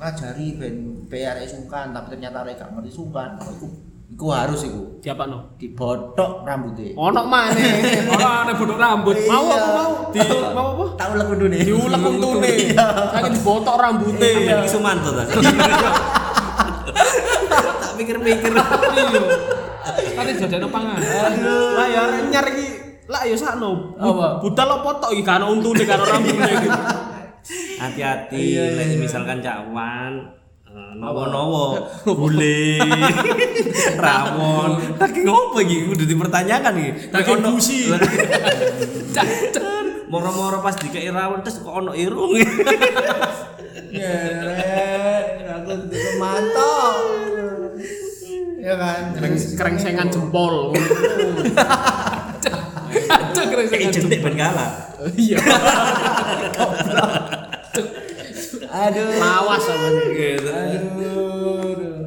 ngajari 0.00 0.56
ben 0.56 0.74
be 1.04 1.20
arek 1.20 1.44
sungkan 1.44 1.92
tapi 1.92 2.16
ternyata 2.16 2.40
gak 2.40 2.72
ngerti 2.72 2.88
sungkan 2.88 3.36
Oh, 3.36 3.52
iku 3.52 3.66
iku 4.10 4.26
harus 4.32 4.64
iku 4.64 4.96
Siapa 4.98 5.28
no? 5.28 5.52
dibotok 5.56 6.40
rambutnya 6.42 6.96
Ono 6.96 7.22
maneh. 7.24 8.04
Ora 8.08 8.44
ana 8.44 8.52
bodok 8.52 8.76
rambut. 8.76 9.16
Mau 9.24 9.44
Iya. 9.44 9.56
apa 9.56 9.68
mau? 9.70 9.92
Di 10.08 10.18
mau 10.50 10.66
apa? 10.72 10.84
tak 10.96 11.06
ulek 11.12 11.28
undune 11.30 11.56
Diulek 11.60 12.00
untune. 12.00 12.52
Saking 13.12 13.32
dibotok 13.36 13.76
rambute. 13.76 14.28
Sampai 14.34 14.56
iki 14.56 14.68
Sumanto 14.68 15.10
ta. 15.12 15.24
Tak 17.80 17.92
pikir-pikir. 17.96 18.52
Iya. 18.52 19.20
Kate 20.16 20.32
jajane 20.36 20.66
pangan. 20.68 21.00
Lah 21.76 21.86
ya 21.86 22.02
renyar 22.08 22.44
iki. 22.50 22.66
Lah 23.04 23.22
ya 23.24 23.36
sakno. 23.36 23.96
Apa? 23.96 24.40
Budal 24.40 24.68
apa 24.70 24.88
tok 24.96 25.10
iki 25.12 25.22
kan 25.22 25.42
untune 25.42 25.84
karo 25.84 26.04
rambutnya 26.04 26.50
iki. 26.50 26.68
Hati-hati 27.80 28.36
Iya, 28.36 28.62
nek 28.76 28.86
iya. 28.86 28.96
misalkan 28.98 29.38
cakwan 29.40 30.12
eh, 30.62 30.92
nowo-nowo 30.94 31.90
bule 32.14 32.78
rawon 33.98 34.70
lagi 34.94 35.20
ngopo 35.20 35.58
iki 35.58 35.76
kudu 35.86 36.02
dipertanyakan 36.04 36.72
iki 36.76 36.90
Nek 37.08 37.12
Lagi 37.16 37.28
ono- 37.32 37.50
busi. 37.50 37.78
moro-moro 40.10 40.58
pas 40.58 40.74
dikei 40.74 41.06
rawon 41.08 41.40
terus 41.40 41.58
kok 41.58 41.74
ono 41.74 41.90
irung 41.94 42.34
Nyeret, 43.90 45.42
aku 45.50 45.72
mantap. 46.16 46.94
Ya 48.56 48.74
kan? 48.76 49.02
Kereng- 49.12 49.54
Kerengsengan 49.56 50.06
jempol. 50.06 50.70
Kayak 53.66 53.90
jentik 53.90 54.20
ben 54.20 54.36
kalah 54.36 54.70
Iya. 55.10 55.38
Aduh. 58.70 59.18
Lawas 59.18 59.64
apa 59.66 59.88
gitu 60.14 60.48
Aduh. 60.48 61.98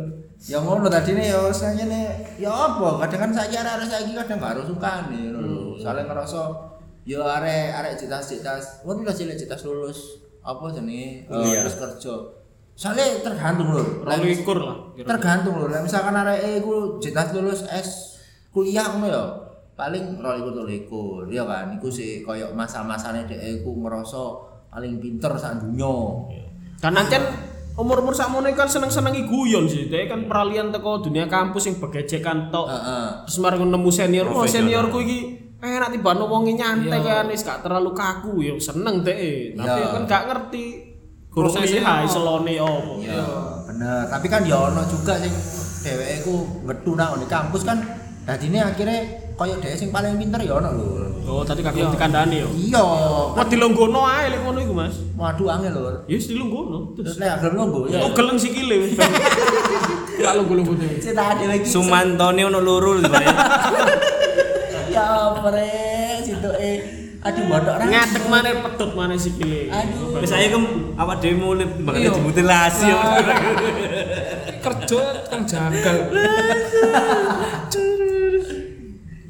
Ya 0.43 0.59
ngono 0.59 0.91
tadi 0.91 1.15
nih 1.15 1.31
ya 1.31 1.39
saya 1.55 1.87
nih 1.87 2.35
ya 2.35 2.51
apa 2.51 2.99
kadang 3.07 3.27
kan 3.27 3.31
saya 3.31 3.63
arek 3.63 3.87
saiki 3.87 4.11
kadang 4.11 4.43
gak 4.43 4.51
harus 4.59 4.67
suka 4.67 5.07
nih 5.07 5.31
lho. 5.31 5.79
Soalnya 5.79 6.11
ngerasa 6.11 6.41
ya 7.07 7.19
arek 7.39 7.71
arek 7.71 7.93
citas-citas, 7.95 8.83
wong 8.83 9.07
lho 9.07 9.11
cilik 9.11 9.39
citas 9.39 9.63
lulus 9.63 10.19
apa 10.43 10.67
jenenge 10.71 11.23
Iya. 11.31 11.63
terus 11.63 11.75
kerja. 11.79 12.15
Soalnya 12.75 13.23
tergantung 13.23 13.71
lho. 13.71 14.03
Lah, 14.03 14.19
Rolikur 14.19 14.57
lah. 14.59 14.77
tergantung 14.99 15.55
lho. 15.55 15.71
Lah 15.71 15.79
misalkan 15.79 16.11
arek 16.11 16.59
iku 16.59 16.99
citas 16.99 17.31
lulus 17.31 17.63
S 17.71 18.19
kuliah 18.51 18.83
ngono 18.91 19.07
ya. 19.07 19.23
Paling 19.73 20.19
rolikur 20.19 20.53
rolikur 20.59 21.23
ya 21.31 21.47
kan 21.47 21.71
iku 21.79 21.87
sih 21.87 22.19
koyo 22.21 22.51
masa-masane 22.51 23.23
dhek 23.25 23.63
iku 23.63 23.79
ngerasa 23.79 24.21
paling 24.69 24.99
pinter 24.99 25.31
sak 25.39 25.63
dunya. 25.63 25.95
Dan 26.83 26.99
ancen 26.99 27.23
umur-umur 27.79 28.11
sakmono 28.11 28.51
kan 28.51 28.67
seneng-senengi 28.67 29.23
guyon 29.23 29.71
sih. 29.71 29.87
Dia 29.87 30.03
kan 30.05 30.27
peralihan 30.27 30.67
teko 30.67 30.99
dunia 30.99 31.31
kampus 31.31 31.71
yang 31.71 31.79
begejekan 31.79 32.51
tok. 32.51 32.67
Heeh. 32.67 33.07
Terus 33.23 33.37
mari 33.39 33.55
nemu 33.55 33.87
senior, 33.87 34.27
wah 34.27 34.43
Profesional. 34.43 34.67
seniorku 34.67 34.97
iki 34.99 35.19
enak 35.63 35.95
tibane 35.95 36.27
wonge 36.27 36.59
nyantai 36.59 36.99
Iya. 36.99 37.07
kan 37.07 37.25
wis 37.31 37.41
gak 37.41 37.63
terlalu 37.63 37.95
kaku 37.95 38.43
ya 38.43 38.53
seneng 38.59 38.99
deh. 38.99 39.55
Tapi 39.55 39.79
Iya. 39.79 39.95
kan 39.95 40.03
gak 40.03 40.23
ngerti 40.27 40.65
Prosesnya 41.33 41.81
hai 41.81 42.05
selone 42.05 42.61
opo. 42.61 43.01
Iya, 43.01 43.25
bener 43.65 44.05
tapi 44.05 44.29
kan 44.29 44.45
ya 44.45 44.69
ono 44.69 44.85
juga 44.85 45.17
sing 45.17 45.33
dheweke 45.81 46.21
ku 46.21 46.61
ngetu 46.61 46.93
nang 46.93 47.17
di 47.17 47.25
kampus 47.25 47.65
kan 47.65 47.81
dadine 48.21 48.61
akhirnya 48.61 49.01
koyo 49.33 49.57
dheweke 49.57 49.73
sing 49.73 49.89
paling 49.89 50.13
pinter 50.13 50.37
ya 50.45 50.61
ono 50.61 50.69
lho 50.69 50.87
Oh, 51.23 51.41
tadi 51.41 51.59
kagak 51.59 51.89
dikandani 51.89 52.43
yo. 52.43 52.47
iya 52.53 52.83
Mau 53.31 53.43
dilonggono 53.43 54.03
ae 54.03 54.27
lek 54.27 54.39
ngono 54.43 54.57
iku, 54.59 54.73
Mas. 54.73 54.93
waduh 55.15 55.47
angel 55.49 55.71
lho 55.73 55.89
Ya 56.05 56.15
wis 56.15 56.27
dilonggono. 56.27 56.91
terus 56.93 57.15
Terus 57.15 57.17
nek 57.17 57.39
gelem 57.39 57.53
nunggu 57.57 57.79
ya 57.87 57.97
oh 58.01 58.11
geleng 58.11 58.35
sikile 58.35 58.75
wis. 58.83 58.91
Kalau 60.13 60.43
gulung 60.45 60.65
dhewe. 60.69 60.99
cerita 60.99 61.33
dhewe 61.33 61.53
iki 61.57 61.65
Sumantone 61.65 62.41
ono 62.43 62.59
loro 62.59 62.99
lho, 62.99 63.07
ya 64.87 65.33
pre 65.41 66.21
situ 66.21 66.49
eh 66.53 66.77
aduh 67.19 67.43
bodoh 67.47 67.73
ra 67.73 67.83
Ngatek 67.87 68.23
mana 68.27 68.47
pedot 68.61 68.91
mana 68.93 69.15
sikile. 69.15 69.71
Aduh. 69.71 70.19
Wis 70.19 70.29
ae 70.29 70.47
kem 70.47 70.93
awak 70.95 71.17
dhewe 71.17 71.33
mulai 71.35 71.65
Iya. 71.65 71.81
bakal 71.81 72.09
dimutilasi. 72.13 72.87
Kerja 74.63 74.99
kang 75.27 75.43
jagal. 75.43 75.97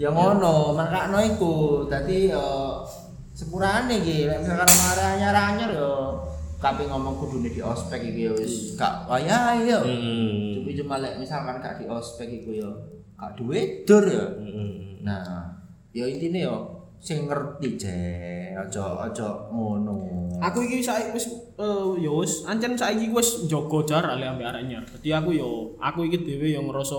ya 0.03 0.09
ngono 0.11 0.75
makakno 0.75 1.17
iku. 1.23 1.53
Dadi 1.87 2.27
yo 2.27 2.83
sepurane 3.31 4.03
iki. 4.03 4.27
Lek 4.27 4.43
misalkan 4.43 4.67
arek 4.67 5.07
anyar-anyar 5.15 5.71
yo 5.71 5.91
kabeh 6.59 6.87
ngomong 6.87 7.19
kudune 7.19 7.47
di 7.47 7.59
ospek 7.59 7.99
iki 8.03 8.27
yo 8.27 8.33
wis 8.35 8.75
gak 8.75 9.03
wayahe 9.07 9.67
yo 9.67 9.79
Hmm. 9.83 10.63
tapi 10.63 10.71
cuma 10.79 10.95
lek 10.95 11.19
misalkan 11.19 11.59
gak 11.59 11.75
di 11.75 11.91
ospek 11.91 12.23
iku 12.23 12.55
yo 12.55 12.69
gak 13.15 13.35
duwe 13.35 13.83
dur 13.83 13.99
yo 14.07 14.23
Hmm. 14.39 15.03
nah 15.03 15.51
yo 15.91 16.07
intine 16.07 16.47
yo 16.47 16.55
sing 17.03 17.27
ngerti 17.27 17.75
je 17.75 17.97
aja 18.55 18.95
aja 18.95 19.27
ngono. 19.51 20.23
Aku 20.39 20.63
iki 20.63 20.79
saiki 20.79 21.11
wis 21.11 21.27
eh, 21.59 21.89
ya 21.99 22.11
wis 22.15 22.47
ancen 22.47 22.79
saiki 22.79 23.11
wis 23.11 23.43
njaga 23.43 23.79
jarak 23.83 24.15
lek 24.15 24.31
ambek 24.31 24.47
arek 24.47 24.63
anyar. 24.63 24.83
Dadi 24.87 25.11
aku 25.11 25.35
yo 25.35 25.75
aku 25.83 26.07
iki 26.07 26.23
dhewe 26.23 26.47
yo 26.47 26.63
ngerasa 26.63 26.95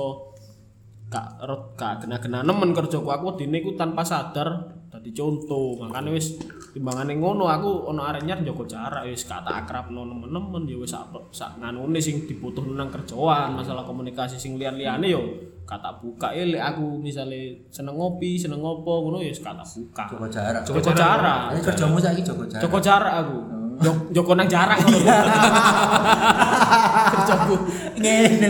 gak 1.14 1.46
ro- 1.46 1.70
gak 1.79 2.03
kena-kena 2.03 2.42
nemen 2.42 2.74
kerjaku 2.74 3.07
aku 3.07 3.38
dene 3.38 3.62
iku 3.62 3.79
tanpa 3.79 4.03
sadar 4.03 4.50
dadi 4.90 5.14
contoh. 5.14 5.79
Makane 5.79 6.11
wis 6.11 6.35
timbangane 6.70 7.14
ngono 7.14 7.46
aku 7.46 7.87
ono 7.87 8.03
arek 8.03 8.27
anyar 8.27 8.42
njaga 8.42 8.66
jarak 8.66 9.03
wis 9.07 9.22
gak 9.22 9.46
tak 9.46 9.62
akrabno 9.62 10.03
nemen-nemen 10.03 10.66
ya 10.66 10.74
wis 10.74 10.90
sak 10.90 11.07
sak 11.31 11.62
nganune 11.62 12.03
sing 12.03 12.27
dibutuhno 12.27 12.74
nang 12.74 12.90
kerjaan, 12.90 13.55
masalah 13.55 13.87
komunikasi 13.87 14.35
sing 14.35 14.59
liyan-liyane 14.59 15.07
yo 15.07 15.22
gak 15.62 15.79
tak 15.79 16.03
buka 16.03 16.29
ya 16.31 16.42
lek 16.44 16.61
aku 16.61 16.98
misale 16.98 17.62
seneng 17.70 17.94
ngopi, 17.94 18.35
seneng 18.35 18.59
ngopo 18.59 19.07
ngono 19.07 19.22
ya 19.22 19.31
wis 19.31 19.38
gak 19.38 19.55
tak 19.55 19.66
buka. 19.70 20.05
jaga 20.11 20.27
jarak 20.31 20.62
Jaga 20.66 20.92
jarak. 20.92 21.38
Ini 21.55 21.61
kerjamu 21.62 21.96
saiki 21.96 22.22
jaga 22.22 22.44
jarak 22.50 22.62
Joko 22.66 22.79
jarak 22.83 23.14
aku. 23.22 23.38
Joko, 23.74 24.00
Joko 24.11 24.33
nang 24.35 24.46
jarak 24.46 24.79
ngono. 24.83 24.98
Kerjaku. 27.14 27.55
ngene 28.03 28.48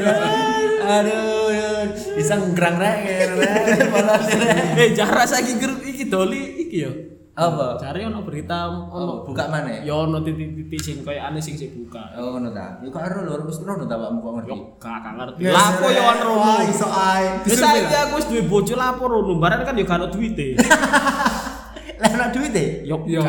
aduh. 0.85 1.44
Bisa 1.93 2.35
malah 3.93 4.19
rek 4.21 4.79
Eh 4.79 4.89
jarak 4.97 5.27
saiki 5.29 5.61
grup 5.61 5.81
iki 5.85 6.09
doli 6.09 6.65
iki 6.67 6.79
ya. 6.85 6.93
apa 7.35 7.75
Cari 7.83 8.07
ono 8.07 8.23
berita 8.23 8.71
oh, 8.71 8.95
ono 8.95 9.13
buka 9.27 9.51
mana 9.51 9.83
ya 9.83 9.91
ono 9.91 10.23
titik-titik 10.23 10.79
sing 10.79 10.97
koyo 11.03 11.19
aneh 11.19 11.43
sing 11.43 11.59
sik 11.59 11.75
buka. 11.75 12.15
Oh, 12.15 12.39
ngono 12.39 12.55
ta. 12.55 12.79
Iku 12.79 12.95
karo 12.95 13.27
lho 13.27 13.43
wis 13.51 13.59
rono 13.59 13.91
ta 13.91 13.99
Pakmu 13.99 14.23
kok 14.23 14.33
ngerti. 14.39 14.51
Yo 14.55 14.57
gak 14.79 15.03
ngerti. 15.03 15.41
Lapo 15.51 15.87
yo 15.91 16.03
ono 16.07 16.23
rono. 16.31 16.55
Iso 16.71 16.87
ae. 16.87 17.43
Wis 17.43 17.59
saiki 17.59 17.91
aku 17.91 18.23
wis 18.23 18.27
duwe 18.31 18.43
bojo 18.47 18.75
lapo 18.79 19.11
rono. 19.11 19.35
Baran 19.43 19.67
kan 19.67 19.75
yo 19.75 19.83
gak 19.83 19.99
ono 19.99 20.07
duwite. 20.15 20.55
Lah 22.01 22.11
ana 22.11 22.27
duit 22.31 22.55
e? 22.55 22.67
Yo 22.87 23.03
Yo. 23.07 23.23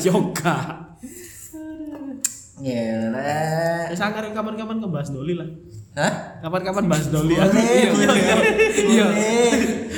Yo 0.00 0.14
gak. 0.36 0.81
Ngene. 2.62 3.34
Wis 3.90 3.98
angkar 3.98 4.24
kapan-kapan 4.30 4.76
ngebahas 4.78 5.10
doli 5.10 5.34
lah. 5.34 5.48
Hah? 5.92 6.12
Kapan-kapan 6.40 6.84
bahas 6.86 7.10
doli. 7.10 7.34
Boleh, 7.34 7.50
Iya, 7.52 7.90
boleh. 7.90 8.22
iya. 8.22 9.06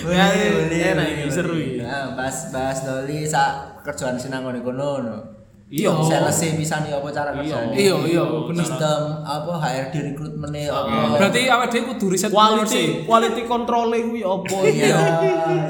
Boleh. 0.01 0.17
Ya, 0.17 0.25
Boleh, 0.27 0.49
boleh. 0.51 0.81
enak 0.83 1.07
boleh, 1.07 1.21
iki, 1.21 1.31
seru 1.31 1.53
boleh. 1.53 1.67
iki. 1.71 1.85
Nah, 1.85 2.07
bahas-bahas 2.13 2.79
doli 2.83 3.19
sak 3.25 3.51
kerjaan 3.83 4.17
sinang 4.17 4.43
ngene 4.43 4.61
kono. 4.61 4.91
no. 4.99 5.17
Iya. 5.65 5.91
Sales 6.01 6.39
e 6.41 6.49
bisa 6.55 6.81
nih 6.81 6.93
apa 6.93 7.09
cara 7.11 7.31
kerjaan. 7.33 7.73
Iya, 7.73 7.95
iya, 8.05 8.23
bener. 8.23 8.63
Sistem 8.63 9.01
apa 9.23 9.53
HRD 9.59 9.95
rekrutmen 10.09 10.53
e 10.53 10.65
apa. 10.67 11.19
Berarti 11.19 11.41
awake 11.47 11.69
dhewe 11.71 11.85
kudu 11.91 12.07
riset 12.11 12.31
quality 12.31 12.85
quality 13.03 13.43
control 13.45 13.91
kuwi 13.91 14.23
opo 14.23 14.57
Iya. 14.63 14.97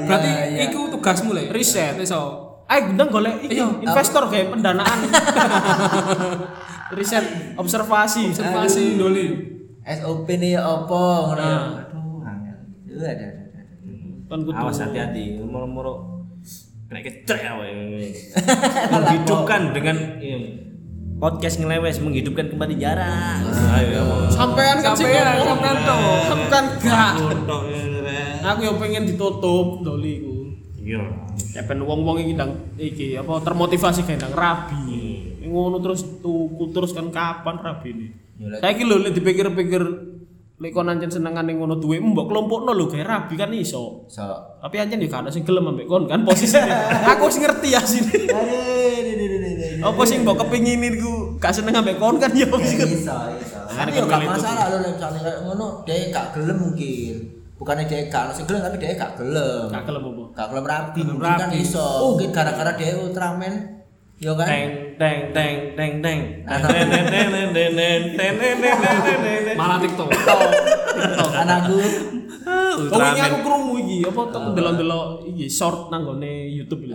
Berarti 0.05 0.29
iya, 0.29 0.43
iya. 0.47 0.59
iku 0.67 0.89
tugasmu 0.89 1.31
le. 1.31 1.49
Riset. 1.49 1.97
Iso. 1.97 2.21
Ayo 2.65 2.89
gendeng 2.89 3.09
golek 3.09 3.45
iki 3.45 3.55
Iya. 3.55 3.67
investor 3.79 4.25
kayak 4.27 4.49
pendanaan. 4.51 4.99
Riset 6.93 7.25
observasi 7.57 8.29
Observasi 8.29 8.83
doli. 8.93 9.25
SOP 9.81 10.27
nih 10.37 10.53
apa 10.57 11.01
ngono. 11.25 11.49
Aduh, 11.81 12.21
angel. 12.21 12.57
Iya, 12.85 13.05
ada 13.09 13.25
ada. 13.25 13.45
ada. 13.57 13.61
Kan 14.25 14.39
kudu 14.41 14.53
Awas 14.53 14.81
hati-hati, 14.81 15.37
moro-moro 15.41 16.25
kena 16.85 17.01
kecek 17.01 17.41
awake. 17.45 18.13
Menghidupkan 18.93 19.61
dengan 19.73 19.97
iya, 20.17 20.37
podcast 21.17 21.57
ngelewes 21.57 22.01
menghidupkan 22.01 22.49
kembali 22.49 22.75
jarak. 22.77 23.45
Ayo 23.77 23.89
ya 23.89 24.01
sampean 24.29 24.77
kan 24.81 24.93
sing 24.93 25.05
Sampean, 25.05 25.25
ngomong. 25.37 25.45
sampean 25.45 25.77
toh. 25.81 26.01
Aku 26.25 26.45
kan 26.49 26.65
gak. 26.81 27.13
Untuk 27.21 27.61
Aku 28.45 28.59
yang 28.61 28.77
pengen 28.77 29.03
ditutup 29.05 29.81
doli 29.81 30.21
ku. 30.21 30.33
Iya. 30.81 31.01
Ya 31.53 31.61
ben 31.65 31.81
wong-wong 31.81 32.21
iki 32.21 32.33
ndang 32.33 32.51
iki 32.77 33.17
apa 33.17 33.41
termotivasi 33.41 34.01
kayak 34.01 34.21
ndang 34.21 34.33
rabi. 34.33 35.04
Ngono 35.45 35.77
terus 35.77 36.01
tuku 36.19 36.73
terus 36.73 36.91
kan 36.91 37.07
kapan 37.09 37.55
rabi 37.57 37.89
ini. 37.91 38.07
Ya, 38.35 38.51
lek- 38.51 38.61
Saiki 38.61 38.83
lho 38.83 38.97
lek 38.99 39.13
dipikir-pikir 39.13 39.83
lek 40.55 40.71
kon 40.71 40.87
ancen 40.87 41.11
senengane 41.11 41.51
ngono 41.51 41.75
duwe 41.75 41.99
mbok 41.99 42.27
kelompokno 42.27 42.71
lho 42.71 42.87
kayak 42.87 43.05
rabi 43.05 43.35
kan 43.35 43.51
iso. 43.51 44.07
So. 44.07 44.25
Tapi 44.57 44.75
ancen 44.77 44.99
ya 44.99 45.09
ada 45.11 45.29
sing 45.29 45.43
gelem 45.43 45.67
ambek 45.67 45.85
kon 45.85 46.05
kan 46.05 46.23
posisine. 46.23 46.67
Aku 47.11 47.29
wis 47.29 47.37
ngerti 47.37 47.67
ya 47.69 47.79
sini. 47.79 48.25
Ini 48.25 49.13
ini 49.13 49.25
ini. 49.37 49.67
Apa 49.79 50.01
sing 50.03 50.23
mbok 50.23 50.41
kepingin 50.41 50.81
iku 50.81 51.37
gak 51.37 51.53
seneng 51.53 51.75
ambek 51.75 51.95
kon 51.95 52.17
kan 52.17 52.31
ya. 52.31 52.47
Bisa, 52.49 52.85
bisa. 52.87 53.13
Kan 53.69 53.85
Tapi 53.85 53.99
ya 53.99 54.03
kan 54.03 54.17
gak 54.17 54.31
masalah 54.31 54.65
lho 54.71 54.77
nek 54.79 54.91
misalnya 54.95 55.19
kayak 55.21 55.39
ngono, 55.43 55.67
dia 55.83 55.95
gak 56.09 56.25
gelem 56.33 56.57
mungkin. 56.59 57.15
Bukannya 57.55 57.83
dia 57.85 57.99
gak 58.07 58.21
ono 58.27 58.33
sing 58.33 58.45
gelem 58.47 58.61
tapi 58.63 58.77
dia 58.79 58.95
gak 58.95 59.11
gelem. 59.15 59.67
Gak 59.69 59.83
gelem 59.83 60.01
apa? 60.01 60.23
Gak 60.33 60.47
gelem 60.49 60.63
Gelem 60.65 61.07
mungkin 61.15 61.35
kan 61.37 61.51
iso. 61.53 61.87
Mungkin 62.09 62.29
gara-gara 62.31 62.71
dia 62.73 62.95
Ultraman. 62.95 63.53
Yo 64.15 64.31
kan? 64.33 64.47
teng 64.95 65.31
teng 65.31 65.53
teng 65.75 65.91
teng 66.03 66.19
malah 69.55 69.77
tiktok 69.79 70.07
tiktok 70.11 71.31
anakku 71.35 71.75
Ultraman. 72.45 73.17
Oh, 73.17 73.25
aku 73.25 73.37
krungu 73.41 73.75
iki 73.81 73.97
apa 74.05 74.21
to 74.29 74.39
delok-delok 74.53 75.05
iki 75.33 75.45
short 75.49 75.89
nang 75.89 76.05
gone 76.05 76.29
YouTube 76.51 76.85
iki. 76.85 76.93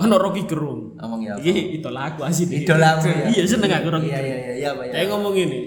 Ono 0.00 0.16
Rocky 0.16 0.48
Gerung. 0.48 0.96
Ngomong 0.96 1.20
ya. 1.20 1.34
Iki 1.36 1.82
idola 1.82 2.14
aku 2.14 2.24
asli. 2.24 2.64
Idola 2.64 2.96
aku. 2.96 3.12
Iya 3.34 3.44
seneng 3.44 3.70
aku 3.76 3.88
Rocky. 3.92 4.08
Iya 4.08 4.20
iya 4.24 4.36
iya 4.56 4.70
Pak. 4.72 4.84
Saya 4.88 5.04
ngomong 5.12 5.34
ini. 5.36 5.60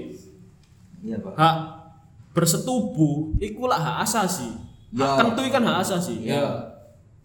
Iya 1.06 1.18
Pak. 1.22 1.34
Hak 1.38 1.56
bersetubuh 2.34 3.38
iku 3.38 3.70
lah 3.70 3.78
hak 3.78 3.98
asasi. 4.10 4.50
Hak 4.98 5.15
tentu 5.22 5.42
kan 5.54 5.62
hak 5.62 5.78
asasi. 5.86 6.26
Iya. 6.26 6.74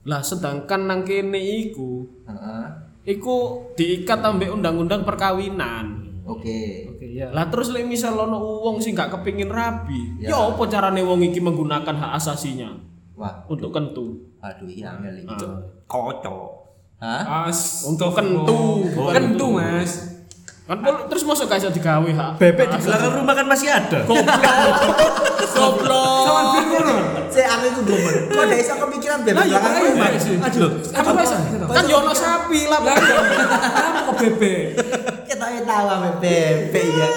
Lah 0.04 0.20
sedangkan 0.20 0.84
nang 0.84 1.00
kene 1.08 1.40
iku, 1.40 2.04
heeh 2.28 2.83
iku 3.04 3.36
diikat 3.72 4.20
ambek 4.20 4.50
undang-undang 4.50 5.04
perkawinan. 5.04 6.04
Oke. 6.24 6.88
Oke, 6.88 7.04
ya. 7.12 7.28
Lah 7.28 7.52
terus 7.52 7.68
lek 7.68 7.84
misal 7.84 8.16
ono 8.16 8.40
wong 8.64 8.80
sing 8.80 8.96
gak 8.96 9.12
kepingin 9.12 9.52
rabi, 9.52 10.16
Ya. 10.16 10.32
ya 10.32 10.38
apa 10.48 10.64
carane 10.64 11.04
wong 11.04 11.20
iki 11.20 11.36
menggunakan 11.38 11.92
hak 11.92 12.12
asasinya 12.16 12.72
Wah, 13.14 13.44
untuk 13.46 13.70
kentu? 13.70 14.32
aduh 14.40 14.68
iya 14.68 14.96
angel 14.96 15.20
iki. 15.20 15.44
Ah. 15.44 15.60
Kocok. 15.84 16.48
Hah? 17.00 17.48
As 17.48 17.84
Untuk 17.84 18.16
kentu, 18.16 18.88
kentu, 19.12 19.46
Mas. 19.52 20.13
Kan 20.64 20.80
pol- 20.80 21.04
terus 21.06 21.28
masuk 21.28 21.44
gak 21.44 21.60
iso 21.60 21.68
digawe 21.68 22.08
hak. 22.08 22.30
Bebek 22.40 22.66
di 22.72 22.78
belakang 22.80 23.12
rumah 23.20 23.34
kan 23.36 23.44
masih 23.44 23.68
ada. 23.68 24.00
Goblok. 25.52 26.24
Sawan 26.24 26.44
bingung. 26.56 26.88
Saya 27.28 27.46
aku 27.52 27.64
itu 27.68 27.80
gomen. 27.84 28.14
Kok 28.32 28.44
iso 28.48 28.72
kepikiran 28.80 29.18
bebek 29.22 29.36
Lah, 29.36 29.44
iya, 29.44 29.58
belakang 29.60 29.72
iya, 29.76 29.90
rumah? 29.92 30.08
iya. 30.08 30.36
Aduh. 30.40 30.70
Apa 30.88 31.10
bisa? 31.20 31.36
Kan 31.68 31.84
yo 31.84 31.96
ono 32.00 32.12
sapi 32.16 32.60
lah. 32.64 32.80
Lah, 32.80 32.96
kenapa 32.96 34.00
kok 34.08 34.14
bebek? 34.24 34.62
Kita 35.28 35.46
tahu 35.62 35.86
ame 35.86 36.10
bebek 36.24 36.86
ya. 36.96 37.08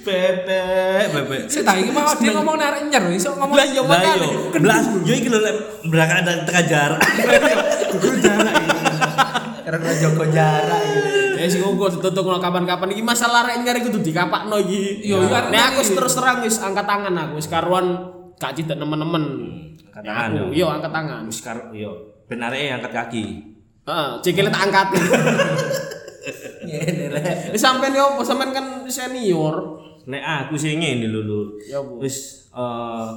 Bebek, 0.00 1.04
bebek. 1.12 1.40
Saya 1.48 1.62
tahu 1.62 1.76
ini 1.76 1.90
mau 1.92 2.08
dia 2.08 2.32
ngomong 2.32 2.56
narik 2.56 2.82
nyer, 2.88 3.04
iso 3.12 3.36
ngomong. 3.36 3.52
Lah 3.52 3.66
yo 3.68 3.84
Lah 3.84 4.00
makane. 4.00 4.28
belas, 4.54 4.84
yo 5.04 5.12
iki 5.12 5.28
lho 5.28 5.40
belakang 5.88 6.24
ada 6.24 6.40
tengah 6.44 6.64
jarak. 6.64 7.00
Jarak 8.16 8.54
ini. 8.64 8.80
Karena 9.64 9.90
Joko 9.96 10.24
jarak 10.28 10.80
gitu. 10.88 11.23
Ya 11.44 11.52
sing 11.52 11.60
engko 11.60 11.92
ditutuk 11.92 12.24
kapan-kapan 12.40 12.96
iki 12.96 13.04
masalah 13.04 13.44
rek 13.44 13.60
nyari 13.60 13.84
kudu 13.84 14.00
dikapakno 14.00 14.56
iki. 14.64 15.04
Yo, 15.04 15.20
kan 15.28 15.52
Nek 15.52 15.76
aku 15.76 15.92
terus 15.92 16.16
terang 16.16 16.40
wis 16.40 16.56
angkat 16.56 16.88
tangan 16.88 17.12
aku 17.12 17.36
wis 17.36 17.52
karuan 17.52 18.00
gak 18.40 18.56
cidak 18.56 18.80
nemen-nemen. 18.80 19.24
Angkat 19.92 20.00
Ya 20.00 20.08
tangan, 20.08 20.30
yo. 20.32 20.44
Iya 20.48 20.66
angkat 20.80 20.92
tangan. 20.96 21.22
Wis 21.28 21.40
karo 21.44 21.62
yo, 21.76 21.92
areke 22.32 22.66
angkat 22.72 22.92
kaki. 22.96 23.24
Heeh, 23.84 24.08
cikile 24.24 24.48
tak 24.48 24.72
angkat. 24.72 24.88
Ngene 26.64 27.04
rek. 27.12 27.52
Wis 27.52 27.60
sampean 27.60 27.92
yo 27.92 28.16
apa 28.16 28.22
sampean 28.24 28.50
kan 28.56 28.66
senior. 28.88 29.84
nek 30.04 30.20
aku 30.20 30.56
sih 30.56 30.80
ngene 30.80 31.12
lho 31.12 31.20
lho. 31.28 31.40
Ya, 31.68 31.84
Bu. 31.84 32.00
Wis 32.00 32.48
eh 32.56 33.10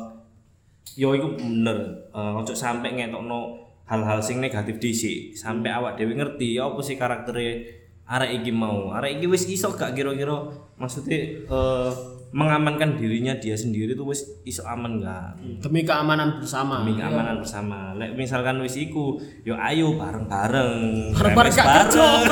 yo 0.99 1.15
iku 1.15 1.31
bener. 1.39 2.11
Eh 2.11 2.31
ojo 2.43 2.51
sampe 2.51 2.91
ngetokno 2.91 3.67
hal-hal 3.87 4.19
sing 4.19 4.43
negatif 4.43 4.83
dhisik 4.83 5.31
sampai 5.31 5.71
awak 5.71 5.95
dhewe 5.95 6.11
ngerti 6.11 6.59
apa 6.59 6.79
sih 6.83 6.99
karaktere 6.99 7.76
arek 8.07 8.41
iki 8.43 8.51
mau. 8.55 8.95
Arek 8.95 9.19
iki 9.19 9.27
wis 9.27 9.43
iso 9.51 9.75
gak 9.75 9.93
kira-kira 9.93 10.47
maksudnya 10.79 11.19
eh 11.43 11.91
mengamankan 12.27 12.99
dirinya 12.99 13.39
dia 13.39 13.55
sendiri 13.55 13.95
tuh 13.95 14.11
wis 14.11 14.43
iso 14.43 14.59
aman 14.67 14.99
gak? 14.99 15.39
demi 15.63 15.87
keamanan 15.87 16.43
bersama 16.43 16.83
demi 16.83 16.99
keamanan 16.99 17.39
bersama. 17.39 17.95
Lek 17.95 18.15
misalkan 18.15 18.59
wis 18.63 18.75
iku, 18.75 19.19
yo 19.43 19.55
ayo 19.55 19.95
bareng-bareng. 19.95 21.15
Bareng-bareng 21.15 21.53
bareng. 21.55 22.23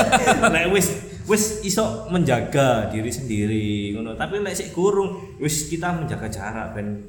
Lek 0.54 0.66
wis 0.74 0.88
wis 1.30 1.62
iso 1.62 2.10
menjaga 2.10 2.90
diri 2.90 3.10
sendiri 3.10 3.94
ngono. 3.94 4.18
Tapi 4.18 4.42
lek 4.42 4.54
sik 4.58 4.74
gurung 4.74 5.38
wis 5.38 5.70
kita 5.70 5.94
menjaga 5.94 6.26
jarak 6.26 6.74
ben 6.74 7.06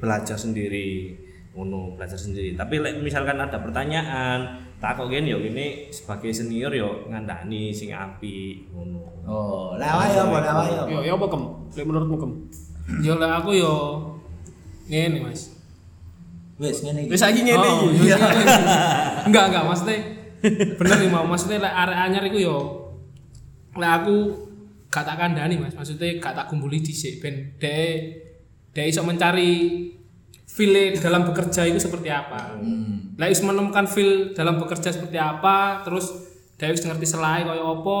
belajar 0.00 0.36
sendiri 0.36 1.23
ngono, 1.54 1.94
belajar 1.94 2.18
sendiri. 2.18 2.58
Tapi 2.58 2.82
lek 2.82 2.98
misalkan 2.98 3.38
ada 3.38 3.62
pertanyaan, 3.62 4.58
tak 4.82 5.00
kok 5.00 5.08
gini 5.08 5.32
yo 5.32 5.40
ini 5.40 5.88
sebagai 5.94 6.28
senior 6.34 6.68
yo 6.74 7.06
ngandani 7.08 7.70
sing 7.70 7.94
apik 7.94 8.68
ngono. 8.74 9.00
Oh, 9.24 9.78
lah 9.80 9.96
awake 9.96 10.18
apa 10.18 10.36
lah 10.44 10.52
apa? 10.60 10.90
yo 10.92 11.00
ya 11.00 11.16
apa 11.16 11.26
kem 11.32 11.42
Lek 11.72 11.84
menurutmu 11.88 12.16
kem 12.20 12.32
Yo 13.00 13.16
lek 13.16 13.32
aku 13.40 13.50
yo 13.56 13.74
ngene 14.92 15.24
Mas. 15.24 15.56
Wis 16.60 16.84
ngene 16.84 17.08
iki. 17.08 17.16
wis 17.16 17.22
ngene 17.24 17.54
Oh, 17.56 17.88
iki 17.88 18.12
yo 18.12 18.16
ngene. 18.20 18.44
Enggak, 19.30 19.44
enggak 19.48 19.64
maksudnya 19.64 19.98
bener 20.76 20.96
nih 21.00 21.08
mau 21.08 21.24
maksudnya 21.24 21.64
lek 21.64 21.74
arek 21.88 21.98
anyar 22.04 22.24
iku 22.28 22.38
yo 22.44 22.56
lek 23.80 23.92
aku 24.02 24.16
gak 24.92 25.06
tak 25.08 25.16
kandani 25.16 25.56
Mas. 25.56 25.72
Maksudnya 25.72 26.20
gak 26.20 26.34
tak 26.36 26.46
kumpuli 26.52 26.84
dhisik 26.84 27.24
ben 27.24 27.56
dhek 27.56 27.96
dhek 28.76 28.90
iso 28.90 29.00
mencari 29.00 29.88
feel 30.44 30.94
dalam 31.00 31.26
bekerja 31.26 31.66
itu 31.66 31.80
seperti 31.80 32.08
apa. 32.12 32.60
Hmm. 32.60 33.16
Lah 33.18 33.26
menemukan 33.30 33.84
feel 33.90 34.36
dalam 34.36 34.60
bekerja 34.60 34.92
seperti 34.94 35.18
apa, 35.18 35.82
terus 35.82 36.10
dhek 36.56 36.74
wis 36.74 36.82
ngerti 36.84 37.06
selai 37.06 37.42
kaya 37.42 37.64
apa. 37.64 38.00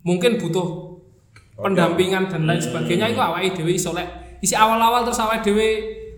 Mungkin 0.00 0.40
butuh 0.40 0.90
pendampingan 1.60 2.32
dan 2.32 2.48
lain 2.48 2.60
sebagainya 2.60 3.12
itu 3.12 3.20
awake 3.20 3.52
dhewe 3.52 3.72
iso 3.76 3.92
lek 3.92 4.40
isi 4.40 4.56
awal-awal 4.56 5.04
terus 5.04 5.20
awake 5.20 5.44
dhewe 5.44 5.68